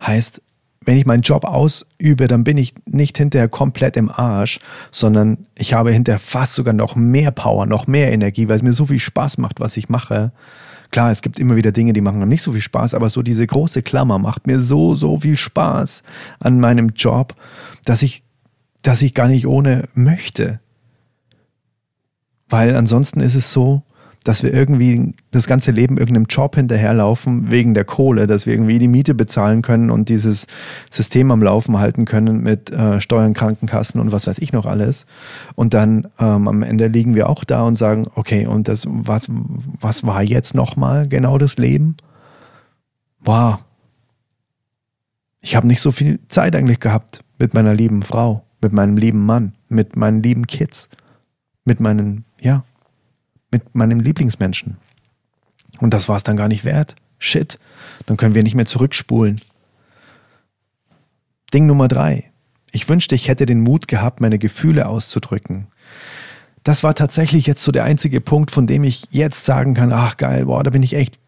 Heißt, 0.05 0.41
wenn 0.85 0.97
ich 0.97 1.05
meinen 1.05 1.21
Job 1.21 1.45
ausübe, 1.45 2.27
dann 2.27 2.43
bin 2.43 2.57
ich 2.57 2.73
nicht 2.85 3.17
hinterher 3.17 3.47
komplett 3.47 3.95
im 3.95 4.09
Arsch, 4.09 4.59
sondern 4.91 5.45
ich 5.55 5.73
habe 5.73 5.91
hinterher 5.91 6.19
fast 6.19 6.55
sogar 6.55 6.73
noch 6.73 6.95
mehr 6.95 7.31
Power, 7.31 7.65
noch 7.65 7.87
mehr 7.87 8.11
Energie, 8.11 8.47
weil 8.47 8.57
es 8.57 8.63
mir 8.63 8.73
so 8.73 8.85
viel 8.85 8.99
Spaß 8.99 9.37
macht, 9.37 9.59
was 9.59 9.77
ich 9.77 9.89
mache. 9.89 10.31
Klar, 10.91 11.09
es 11.09 11.21
gibt 11.21 11.39
immer 11.39 11.55
wieder 11.55 11.71
Dinge, 11.71 11.93
die 11.93 12.01
machen 12.01 12.19
mir 12.19 12.25
nicht 12.25 12.41
so 12.41 12.51
viel 12.51 12.61
Spaß, 12.61 12.93
aber 12.93 13.09
so 13.09 13.23
diese 13.23 13.47
große 13.47 13.81
Klammer 13.81 14.19
macht 14.19 14.45
mir 14.45 14.59
so, 14.61 14.95
so 14.95 15.17
viel 15.17 15.35
Spaß 15.35 16.03
an 16.39 16.59
meinem 16.59 16.89
Job, 16.89 17.35
dass 17.85 18.03
ich, 18.03 18.23
dass 18.81 19.01
ich 19.01 19.13
gar 19.13 19.27
nicht 19.27 19.47
ohne 19.47 19.87
möchte. 19.93 20.59
Weil 22.49 22.75
ansonsten 22.75 23.21
ist 23.21 23.35
es 23.35 23.51
so, 23.51 23.83
dass 24.23 24.43
wir 24.43 24.53
irgendwie 24.53 25.13
das 25.31 25.47
ganze 25.47 25.71
Leben 25.71 25.97
irgendeinem 25.97 26.27
Job 26.27 26.55
hinterherlaufen 26.55 27.51
wegen 27.51 27.73
der 27.73 27.83
Kohle, 27.83 28.25
dass 28.27 28.45
wir 28.45 28.53
irgendwie 28.53 28.79
die 28.79 28.87
Miete 28.87 29.13
bezahlen 29.13 29.61
können 29.61 29.91
und 29.91 30.09
dieses 30.09 30.47
System 30.89 31.31
am 31.31 31.41
Laufen 31.41 31.77
halten 31.79 32.05
können 32.05 32.41
mit 32.41 32.71
äh, 32.71 33.01
Steuern, 33.01 33.33
Krankenkassen 33.33 33.99
und 33.99 34.11
was 34.11 34.27
weiß 34.27 34.39
ich 34.39 34.53
noch 34.53 34.65
alles. 34.65 35.05
Und 35.55 35.73
dann 35.73 36.07
ähm, 36.19 36.47
am 36.47 36.63
Ende 36.63 36.87
liegen 36.87 37.15
wir 37.15 37.29
auch 37.29 37.43
da 37.43 37.63
und 37.63 37.77
sagen, 37.77 38.05
okay, 38.15 38.45
und 38.45 38.67
das, 38.67 38.85
was, 38.89 39.27
was 39.79 40.05
war 40.05 40.23
jetzt 40.23 40.55
nochmal 40.55 41.07
genau 41.07 41.37
das 41.37 41.57
Leben? 41.57 41.97
Wow. 43.21 43.59
Ich 45.41 45.55
habe 45.55 45.67
nicht 45.67 45.81
so 45.81 45.91
viel 45.91 46.19
Zeit 46.29 46.55
eigentlich 46.55 46.79
gehabt 46.79 47.19
mit 47.37 47.53
meiner 47.53 47.73
lieben 47.73 48.03
Frau, 48.03 48.45
mit 48.61 48.71
meinem 48.71 48.95
lieben 48.95 49.25
Mann, 49.25 49.53
mit 49.67 49.97
meinen 49.97 50.23
lieben 50.23 50.47
Kids, 50.47 50.87
mit 51.65 51.81
meinen, 51.81 52.23
ja, 52.39 52.63
mit 53.53 53.73
meinem 53.73 54.01
Lieblingsmenschen. 54.01 54.77
Und 55.79 55.93
das 55.93 56.09
war 56.09 56.17
es 56.17 56.23
dann 56.23 56.35
gar 56.35 56.49
nicht 56.49 56.65
wert. 56.65 56.95
Shit, 57.19 57.57
dann 58.05 58.17
können 58.17 58.35
wir 58.35 58.43
nicht 58.43 58.55
mehr 58.55 58.65
zurückspulen. 58.65 59.39
Ding 61.53 61.65
Nummer 61.65 61.87
drei. 61.87 62.31
Ich 62.71 62.89
wünschte, 62.89 63.15
ich 63.15 63.27
hätte 63.27 63.45
den 63.45 63.61
Mut 63.61 63.87
gehabt, 63.87 64.19
meine 64.19 64.39
Gefühle 64.39 64.87
auszudrücken. 64.87 65.67
Das 66.63 66.83
war 66.83 66.95
tatsächlich 66.95 67.45
jetzt 67.45 67.61
so 67.61 67.71
der 67.71 67.83
einzige 67.83 68.21
Punkt, 68.21 68.49
von 68.49 68.65
dem 68.65 68.83
ich 68.83 69.03
jetzt 69.11 69.45
sagen 69.45 69.73
kann, 69.73 69.91
ach 69.91 70.17
geil, 70.17 70.45
boah, 70.45 70.63
da 70.63 70.71
bin 70.71 70.81
ich 70.81 70.95
echt, 70.95 71.19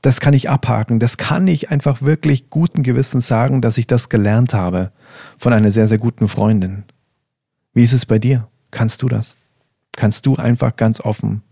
das 0.00 0.20
kann 0.20 0.32
ich 0.32 0.48
abhaken. 0.48 1.00
Das 1.00 1.16
kann 1.16 1.46
ich 1.48 1.70
einfach 1.70 2.02
wirklich 2.02 2.48
guten 2.48 2.82
Gewissens 2.82 3.26
sagen, 3.26 3.60
dass 3.60 3.78
ich 3.78 3.86
das 3.86 4.08
gelernt 4.08 4.54
habe 4.54 4.92
von 5.38 5.52
einer 5.52 5.70
sehr, 5.70 5.88
sehr 5.88 5.98
guten 5.98 6.28
Freundin. 6.28 6.84
Wie 7.74 7.82
ist 7.82 7.92
es 7.92 8.06
bei 8.06 8.18
dir? 8.18 8.48
Kannst 8.70 9.02
du 9.02 9.08
das? 9.08 9.36
Kannst 9.92 10.24
du 10.26 10.36
einfach 10.36 10.76
ganz 10.76 11.00
offen 11.00 11.42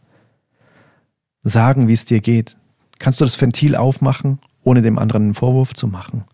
sagen, 1.44 1.88
wie 1.88 1.92
es 1.92 2.04
dir 2.04 2.20
geht? 2.20 2.56
Kannst 2.98 3.20
du 3.20 3.24
das 3.24 3.40
Ventil 3.40 3.76
aufmachen, 3.76 4.38
ohne 4.62 4.82
dem 4.82 4.98
anderen 4.98 5.22
einen 5.24 5.34
Vorwurf 5.34 5.74
zu 5.74 5.86
machen? 5.86 6.24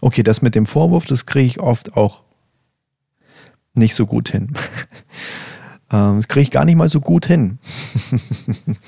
Okay, 0.00 0.22
das 0.22 0.42
mit 0.42 0.54
dem 0.54 0.66
Vorwurf, 0.66 1.04
das 1.04 1.26
kriege 1.26 1.46
ich 1.46 1.60
oft 1.60 1.96
auch 1.96 2.22
nicht 3.74 3.94
so 3.94 4.06
gut 4.06 4.30
hin. 4.30 4.52
Ähm, 5.92 6.18
das 6.18 6.28
kriege 6.28 6.42
ich 6.42 6.50
gar 6.52 6.64
nicht 6.64 6.76
mal 6.76 6.88
so 6.88 7.00
gut 7.00 7.26
hin. 7.26 7.58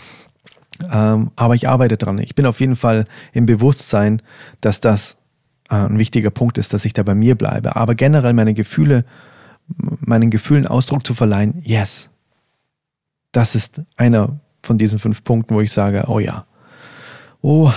Ähm, 0.91 1.31
aber 1.37 1.55
ich 1.55 1.69
arbeite 1.69 1.97
dran. 1.97 2.19
Ich 2.19 2.35
bin 2.35 2.47
auf 2.47 2.61
jeden 2.61 2.77
Fall 2.77 3.05
im 3.33 3.47
Bewusstsein, 3.47 4.23
dass 4.61 4.81
das 4.81 5.17
äh, 5.71 5.77
ein 5.77 5.99
wichtiger 5.99 6.31
Punkt 6.31 6.59
ist, 6.59 6.73
dass 6.75 6.85
ich 6.85 6.93
da 6.93 7.03
bei 7.03 7.15
mir 7.15 7.37
bleibe. 7.37 7.77
Aber 7.77 7.95
generell 7.95 8.33
meine 8.33 8.55
Gefühle, 8.55 9.05
meinen 9.69 10.31
Gefühlen 10.31 10.67
Ausdruck 10.67 11.07
zu 11.07 11.15
verleihen, 11.15 11.61
yes. 11.63 12.11
Das 13.33 13.55
ist 13.55 13.83
einer 13.97 14.41
von 14.63 14.79
diesen 14.79 14.99
fünf 14.99 15.25
Punkten, 15.25 15.55
wo 15.55 15.61
ich 15.61 15.73
sage, 15.73 16.05
oh 16.09 16.19
ja, 16.19 16.47
oh, 17.41 17.73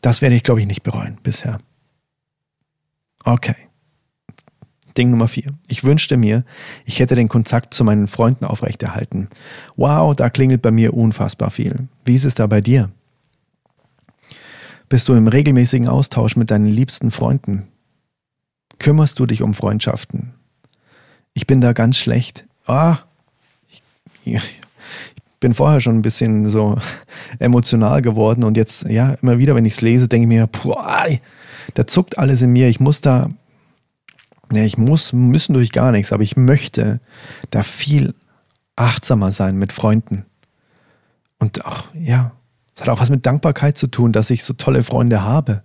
das 0.00 0.22
werde 0.22 0.36
ich, 0.36 0.42
glaube 0.42 0.60
ich, 0.60 0.66
nicht 0.66 0.82
bereuen 0.82 1.16
bisher. 1.22 1.58
Okay. 3.24 3.56
Ding 4.96 5.10
Nummer 5.10 5.28
vier. 5.28 5.52
Ich 5.68 5.84
wünschte 5.84 6.16
mir, 6.16 6.44
ich 6.84 6.98
hätte 6.98 7.14
den 7.14 7.28
Kontakt 7.28 7.72
zu 7.72 7.84
meinen 7.84 8.08
Freunden 8.08 8.44
aufrechterhalten. 8.44 9.28
Wow, 9.76 10.16
da 10.16 10.28
klingelt 10.28 10.62
bei 10.62 10.72
mir 10.72 10.94
unfassbar 10.94 11.50
viel. 11.50 11.88
Wie 12.04 12.14
ist 12.14 12.24
es 12.24 12.34
da 12.34 12.46
bei 12.46 12.60
dir? 12.60 12.90
Bist 14.88 15.08
du 15.08 15.14
im 15.14 15.28
regelmäßigen 15.28 15.86
Austausch 15.86 16.34
mit 16.34 16.50
deinen 16.50 16.66
liebsten 16.66 17.10
Freunden? 17.10 17.68
Kümmerst 18.78 19.18
du 19.18 19.26
dich 19.26 19.42
um 19.42 19.54
Freundschaften? 19.54 20.34
Ich 21.34 21.46
bin 21.46 21.60
da 21.60 21.72
ganz 21.72 21.96
schlecht. 21.96 22.46
Ah, 22.66 22.98
ich, 24.24 24.57
bin 25.40 25.54
vorher 25.54 25.80
schon 25.80 25.96
ein 25.96 26.02
bisschen 26.02 26.48
so 26.48 26.76
emotional 27.38 28.02
geworden 28.02 28.44
und 28.44 28.56
jetzt, 28.56 28.84
ja, 28.84 29.14
immer 29.22 29.38
wieder, 29.38 29.54
wenn 29.54 29.64
ich 29.64 29.74
es 29.74 29.80
lese, 29.80 30.08
denke 30.08 30.24
ich 30.24 30.28
mir, 30.28 30.46
puh, 30.46 30.74
da 31.74 31.86
zuckt 31.86 32.18
alles 32.18 32.42
in 32.42 32.52
mir. 32.52 32.68
Ich 32.68 32.80
muss 32.80 33.00
da, 33.00 33.30
ja, 34.52 34.64
ich 34.64 34.78
muss, 34.78 35.12
müssen 35.12 35.54
durch 35.54 35.72
gar 35.72 35.92
nichts, 35.92 36.12
aber 36.12 36.22
ich 36.22 36.36
möchte 36.36 37.00
da 37.50 37.62
viel 37.62 38.14
achtsamer 38.76 39.32
sein 39.32 39.56
mit 39.56 39.72
Freunden. 39.72 40.24
Und 41.38 41.64
auch, 41.64 41.84
ja, 41.94 42.32
es 42.74 42.82
hat 42.82 42.88
auch 42.88 43.00
was 43.00 43.10
mit 43.10 43.26
Dankbarkeit 43.26 43.76
zu 43.76 43.86
tun, 43.86 44.12
dass 44.12 44.30
ich 44.30 44.44
so 44.44 44.54
tolle 44.54 44.82
Freunde 44.82 45.22
habe. 45.22 45.62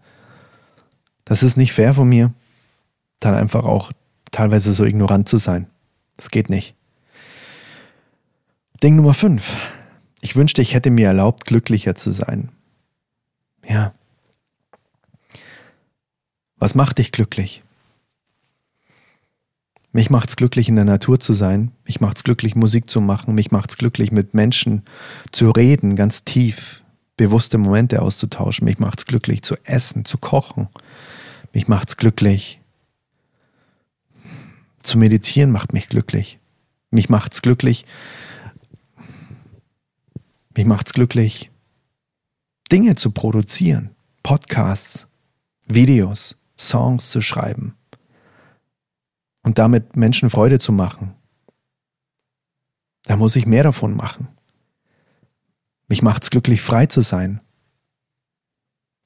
Das 1.25 1.43
ist 1.43 1.57
nicht 1.57 1.73
fair 1.73 1.93
von 1.93 2.09
mir, 2.09 2.33
dann 3.19 3.33
einfach 3.33 3.65
auch 3.65 3.91
teilweise 4.31 4.73
so 4.73 4.83
ignorant 4.83 5.29
zu 5.29 5.37
sein. 5.37 5.67
Das 6.17 6.29
geht 6.29 6.49
nicht. 6.49 6.75
Ding 8.83 8.97
Nummer 8.97 9.13
5. 9.13 9.57
Ich 10.19 10.35
wünschte, 10.35 10.61
ich 10.61 10.73
hätte 10.73 10.89
mir 10.89 11.07
erlaubt, 11.07 11.45
glücklicher 11.45 11.95
zu 11.95 12.11
sein. 12.11 12.49
Ja. 13.65 13.93
Was 16.57 16.75
macht 16.75 16.97
dich 16.97 17.13
glücklich? 17.13 17.63
Mich 19.93 20.09
macht's 20.09 20.35
glücklich, 20.35 20.67
in 20.67 20.75
der 20.75 20.83
Natur 20.83 21.17
zu 21.21 21.33
sein. 21.33 21.71
Mich 21.85 22.01
macht's 22.01 22.25
glücklich, 22.25 22.57
Musik 22.57 22.89
zu 22.89 22.99
machen. 22.99 23.33
Mich 23.35 23.51
macht's 23.51 23.77
glücklich, 23.77 24.11
mit 24.11 24.33
Menschen 24.33 24.83
zu 25.31 25.51
reden, 25.51 25.95
ganz 25.95 26.25
tief, 26.25 26.83
bewusste 27.15 27.57
Momente 27.57 28.01
auszutauschen. 28.01 28.65
Mich 28.65 28.79
macht's 28.79 29.05
glücklich, 29.05 29.43
zu 29.43 29.55
essen, 29.63 30.03
zu 30.03 30.17
kochen. 30.17 30.67
Mich 31.53 31.69
macht's 31.69 31.95
glücklich, 31.95 32.59
zu 34.81 34.97
meditieren 34.97 35.51
macht 35.51 35.71
mich 35.71 35.87
glücklich. 35.87 36.37
Mich 36.91 37.07
macht's 37.07 37.41
glücklich. 37.41 37.85
Mich 40.55 40.65
macht's 40.65 40.93
glücklich, 40.93 41.51
Dinge 42.71 42.95
zu 42.95 43.11
produzieren. 43.11 43.95
Podcasts, 44.21 45.07
Videos, 45.65 46.37
Songs 46.57 47.09
zu 47.09 47.21
schreiben 47.21 47.75
und 49.41 49.57
damit 49.57 49.95
Menschen 49.95 50.29
Freude 50.29 50.59
zu 50.59 50.71
machen. 50.71 51.15
Da 53.03 53.17
muss 53.17 53.35
ich 53.35 53.45
mehr 53.45 53.63
davon 53.63 53.95
machen. 53.95 54.29
Mich 55.87 56.01
macht 56.01 56.23
es 56.23 56.29
glücklich, 56.29 56.61
frei 56.61 56.85
zu 56.85 57.01
sein. 57.01 57.41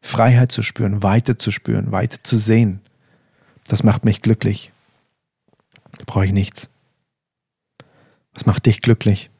Freiheit 0.01 0.51
zu 0.51 0.61
spüren, 0.61 1.01
Weite 1.01 1.37
zu 1.37 1.51
spüren, 1.51 1.91
Weite 1.91 2.21
zu 2.21 2.37
sehen. 2.37 2.81
Das 3.67 3.83
macht 3.83 4.05
mich 4.05 4.21
glücklich. 4.21 4.71
Da 5.97 6.03
brauche 6.05 6.25
ich 6.25 6.31
nichts. 6.31 6.69
Was 8.33 8.45
macht 8.45 8.67
dich 8.67 8.81
glücklich? 8.81 9.31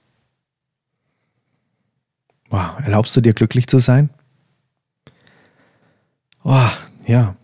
Wow, 2.49 2.79
erlaubst 2.83 3.15
du 3.15 3.21
dir 3.21 3.33
glücklich 3.33 3.67
zu 3.67 3.79
sein? 3.79 4.10
Oh, 6.43 6.69
ja. 7.05 7.36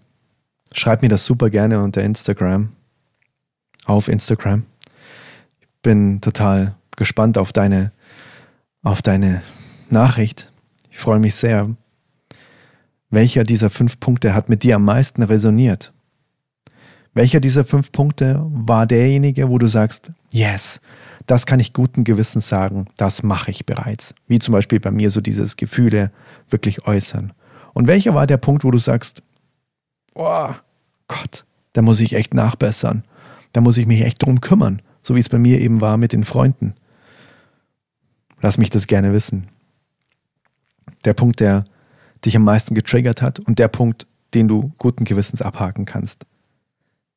Schreib 0.73 1.01
mir 1.01 1.09
das 1.09 1.25
super 1.25 1.49
gerne 1.49 1.81
unter 1.83 2.01
Instagram 2.01 2.71
auf 3.85 4.07
Instagram. 4.07 4.65
Ich 5.59 5.67
bin 5.81 6.21
total 6.21 6.75
gespannt 6.95 7.37
auf 7.37 7.51
deine, 7.51 7.91
auf 8.81 9.01
deine 9.01 9.41
Nachricht. 9.89 10.51
Ich 10.89 10.99
freue 10.99 11.19
mich 11.19 11.35
sehr. 11.35 11.75
Welcher 13.09 13.43
dieser 13.43 13.69
fünf 13.69 13.99
Punkte 13.99 14.33
hat 14.33 14.49
mit 14.49 14.63
dir 14.63 14.77
am 14.77 14.85
meisten 14.85 15.21
resoniert? 15.23 15.93
Welcher 17.13 17.39
dieser 17.39 17.63
fünf 17.63 17.91
Punkte 17.91 18.41
war 18.49 18.87
derjenige, 18.87 19.49
wo 19.49 19.59
du 19.59 19.67
sagst, 19.67 20.11
yes, 20.31 20.81
das 21.25 21.45
kann 21.45 21.59
ich 21.59 21.73
guten 21.73 22.03
Gewissens 22.03 22.47
sagen, 22.47 22.85
das 22.97 23.23
mache 23.23 23.51
ich 23.51 23.65
bereits. 23.65 24.13
Wie 24.27 24.39
zum 24.39 24.51
Beispiel 24.51 24.79
bei 24.79 24.91
mir 24.91 25.09
so 25.09 25.21
dieses 25.21 25.55
Gefühle 25.55 26.11
wirklich 26.49 26.85
äußern. 26.85 27.33
Und 27.73 27.87
welcher 27.87 28.13
war 28.13 28.27
der 28.27 28.37
Punkt, 28.37 28.63
wo 28.63 28.71
du 28.71 28.77
sagst, 28.77 29.23
oh 30.15 30.49
Gott, 31.07 31.45
da 31.73 31.81
muss 31.81 31.99
ich 31.99 32.13
echt 32.13 32.33
nachbessern. 32.33 33.03
Da 33.51 33.61
muss 33.61 33.77
ich 33.77 33.87
mich 33.87 34.01
echt 34.01 34.21
drum 34.23 34.41
kümmern, 34.41 34.81
so 35.01 35.15
wie 35.15 35.19
es 35.19 35.29
bei 35.29 35.37
mir 35.37 35.59
eben 35.59 35.81
war 35.81 35.97
mit 35.97 36.13
den 36.13 36.23
Freunden. 36.23 36.73
Lass 38.41 38.57
mich 38.57 38.69
das 38.69 38.87
gerne 38.87 39.13
wissen. 39.13 39.47
Der 41.05 41.13
Punkt, 41.13 41.39
der 41.39 41.65
dich 42.25 42.35
am 42.35 42.43
meisten 42.43 42.75
getriggert 42.75 43.21
hat 43.21 43.39
und 43.39 43.59
der 43.59 43.67
Punkt, 43.67 44.07
den 44.33 44.47
du 44.47 44.71
guten 44.77 45.05
Gewissens 45.05 45.41
abhaken 45.41 45.85
kannst. 45.85 46.25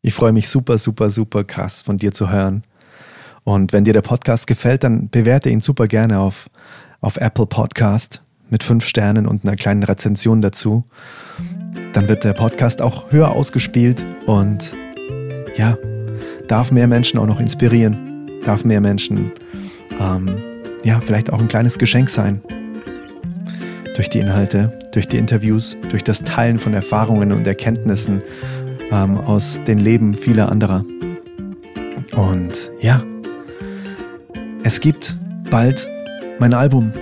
Ich 0.02 0.14
freue 0.14 0.32
mich 0.32 0.48
super, 0.48 0.78
super, 0.78 1.10
super 1.10 1.44
krass 1.44 1.82
von 1.82 1.96
dir 1.96 2.12
zu 2.12 2.30
hören. 2.30 2.62
Und 3.46 3.72
wenn 3.72 3.84
dir 3.84 3.92
der 3.92 4.02
Podcast 4.02 4.48
gefällt, 4.48 4.82
dann 4.82 5.08
bewerte 5.08 5.50
ihn 5.50 5.60
super 5.60 5.86
gerne 5.86 6.18
auf, 6.18 6.50
auf 7.00 7.16
Apple 7.16 7.46
Podcast 7.46 8.20
mit 8.50 8.64
fünf 8.64 8.84
Sternen 8.84 9.28
und 9.28 9.44
einer 9.44 9.54
kleinen 9.54 9.84
Rezension 9.84 10.42
dazu. 10.42 10.84
Dann 11.92 12.08
wird 12.08 12.24
der 12.24 12.32
Podcast 12.32 12.82
auch 12.82 13.12
höher 13.12 13.30
ausgespielt 13.30 14.04
und 14.26 14.74
ja, 15.56 15.78
darf 16.48 16.72
mehr 16.72 16.88
Menschen 16.88 17.20
auch 17.20 17.26
noch 17.26 17.38
inspirieren, 17.38 18.28
darf 18.44 18.64
mehr 18.64 18.80
Menschen, 18.80 19.30
ähm, 20.00 20.42
ja, 20.82 20.98
vielleicht 20.98 21.32
auch 21.32 21.38
ein 21.38 21.48
kleines 21.48 21.78
Geschenk 21.78 22.10
sein. 22.10 22.42
Durch 23.94 24.08
die 24.08 24.18
Inhalte, 24.18 24.76
durch 24.90 25.06
die 25.06 25.18
Interviews, 25.18 25.76
durch 25.90 26.02
das 26.02 26.22
Teilen 26.22 26.58
von 26.58 26.74
Erfahrungen 26.74 27.30
und 27.30 27.46
Erkenntnissen 27.46 28.22
ähm, 28.90 29.18
aus 29.18 29.62
den 29.68 29.78
Leben 29.78 30.14
vieler 30.14 30.50
anderer. 30.50 30.84
Und 32.16 32.72
ja, 32.80 33.04
es 34.66 34.80
gibt 34.80 35.16
bald 35.48 35.88
mein 36.40 36.52
Album. 36.52 36.92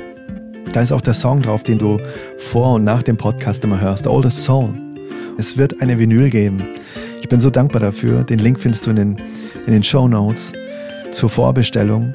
Da 0.75 0.83
ist 0.83 0.93
auch 0.93 1.01
der 1.01 1.15
Song 1.15 1.41
drauf, 1.41 1.63
den 1.63 1.79
du 1.79 1.99
vor 2.37 2.75
und 2.75 2.85
nach 2.85 3.03
dem 3.03 3.17
Podcast 3.17 3.65
immer 3.65 3.81
hörst, 3.81 4.05
the 4.05 4.31
Soul. 4.31 4.75
Es 5.39 5.57
wird 5.57 5.81
eine 5.81 5.99
Vinyl 5.99 6.29
geben. 6.29 6.63
Ich 7.23 7.29
bin 7.31 7.41
so 7.41 7.49
dankbar 7.49 7.81
dafür. 7.81 8.23
Den 8.23 8.39
Link 8.39 8.61
findest 8.61 8.85
du 8.85 8.91
in 8.91 8.97
den, 8.97 9.23
in 9.67 9.73
den 9.73 9.83
Show 9.83 10.07
Notes 10.07 10.53
zur 11.11 11.31
Vorbestellung. 11.31 12.13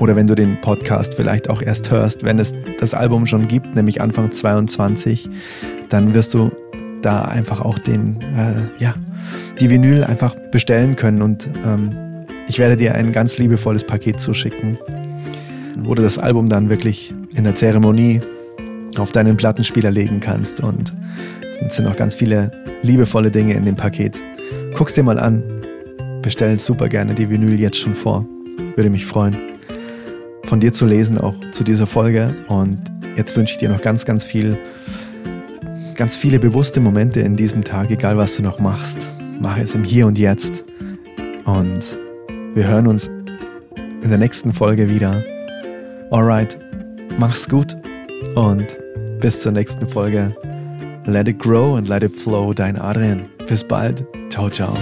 Oder 0.00 0.16
wenn 0.16 0.26
du 0.26 0.34
den 0.34 0.60
Podcast 0.60 1.14
vielleicht 1.14 1.48
auch 1.48 1.62
erst 1.62 1.92
hörst, 1.92 2.24
wenn 2.24 2.40
es 2.40 2.52
das 2.80 2.92
Album 2.92 3.26
schon 3.26 3.46
gibt, 3.46 3.76
nämlich 3.76 4.00
Anfang 4.00 4.32
22, 4.32 5.30
dann 5.90 6.12
wirst 6.12 6.34
du 6.34 6.50
da 7.02 7.22
einfach 7.22 7.60
auch 7.60 7.78
den, 7.78 8.20
äh, 8.20 8.82
ja, 8.82 8.96
die 9.60 9.70
Vinyl 9.70 10.02
einfach 10.02 10.34
bestellen 10.50 10.96
können 10.96 11.22
und 11.22 11.48
ähm, 11.64 12.11
ich 12.48 12.58
werde 12.58 12.76
dir 12.76 12.94
ein 12.94 13.12
ganz 13.12 13.38
liebevolles 13.38 13.84
Paket 13.84 14.20
zuschicken, 14.20 14.78
wo 15.76 15.94
du 15.94 16.02
das 16.02 16.18
Album 16.18 16.48
dann 16.48 16.70
wirklich 16.70 17.14
in 17.34 17.44
der 17.44 17.54
Zeremonie 17.54 18.20
auf 18.98 19.12
deinen 19.12 19.36
Plattenspieler 19.36 19.90
legen 19.90 20.20
kannst 20.20 20.60
und 20.60 20.92
es 21.64 21.76
sind 21.76 21.84
noch 21.84 21.96
ganz 21.96 22.14
viele 22.14 22.50
liebevolle 22.82 23.30
Dinge 23.30 23.54
in 23.54 23.64
dem 23.64 23.76
Paket. 23.76 24.20
Guck's 24.74 24.94
dir 24.94 25.02
mal 25.02 25.18
an. 25.18 25.42
Bestell 26.22 26.58
super 26.58 26.88
gerne 26.88 27.14
die 27.14 27.30
Vinyl 27.30 27.58
jetzt 27.58 27.78
schon 27.78 27.94
vor. 27.94 28.26
Würde 28.76 28.90
mich 28.90 29.06
freuen, 29.06 29.36
von 30.44 30.60
dir 30.60 30.72
zu 30.72 30.86
lesen, 30.86 31.18
auch 31.18 31.34
zu 31.52 31.64
dieser 31.64 31.86
Folge. 31.86 32.34
Und 32.48 32.78
jetzt 33.16 33.36
wünsche 33.36 33.54
ich 33.54 33.58
dir 33.58 33.68
noch 33.68 33.80
ganz, 33.80 34.04
ganz 34.04 34.24
viel, 34.24 34.56
ganz 35.96 36.16
viele 36.16 36.38
bewusste 36.38 36.80
Momente 36.80 37.20
in 37.20 37.36
diesem 37.36 37.64
Tag, 37.64 37.90
egal 37.90 38.16
was 38.16 38.36
du 38.36 38.42
noch 38.42 38.58
machst. 38.58 39.08
Mach 39.40 39.58
es 39.58 39.74
im 39.74 39.84
Hier 39.84 40.06
und 40.06 40.18
Jetzt. 40.18 40.64
Und 41.44 42.01
wir 42.54 42.64
hören 42.64 42.86
uns 42.86 43.06
in 43.76 44.10
der 44.10 44.18
nächsten 44.18 44.52
Folge 44.52 44.90
wieder. 44.90 45.22
Alright, 46.10 46.58
mach's 47.18 47.48
gut 47.48 47.74
und 48.34 48.76
bis 49.20 49.40
zur 49.40 49.52
nächsten 49.52 49.88
Folge. 49.88 50.36
Let 51.06 51.28
it 51.28 51.38
grow 51.38 51.76
and 51.76 51.88
let 51.88 52.02
it 52.02 52.14
flow, 52.14 52.52
dein 52.52 52.78
Adrian. 52.78 53.24
Bis 53.48 53.64
bald. 53.64 54.04
Ciao, 54.28 54.50
ciao. 54.50 54.76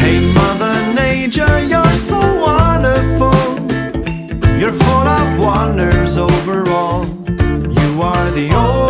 Hey 0.00 0.20
Mother 0.34 0.74
Nature, 0.94 1.60
you're 1.60 1.96
so 1.96 2.18
wonderful. 2.18 3.32
You're 4.58 4.72
full 4.72 5.06
of 5.06 5.38
wonders 5.38 6.18
overall. 6.18 7.06
You 7.28 8.02
are 8.02 8.30
the 8.32 8.52
only 8.52 8.87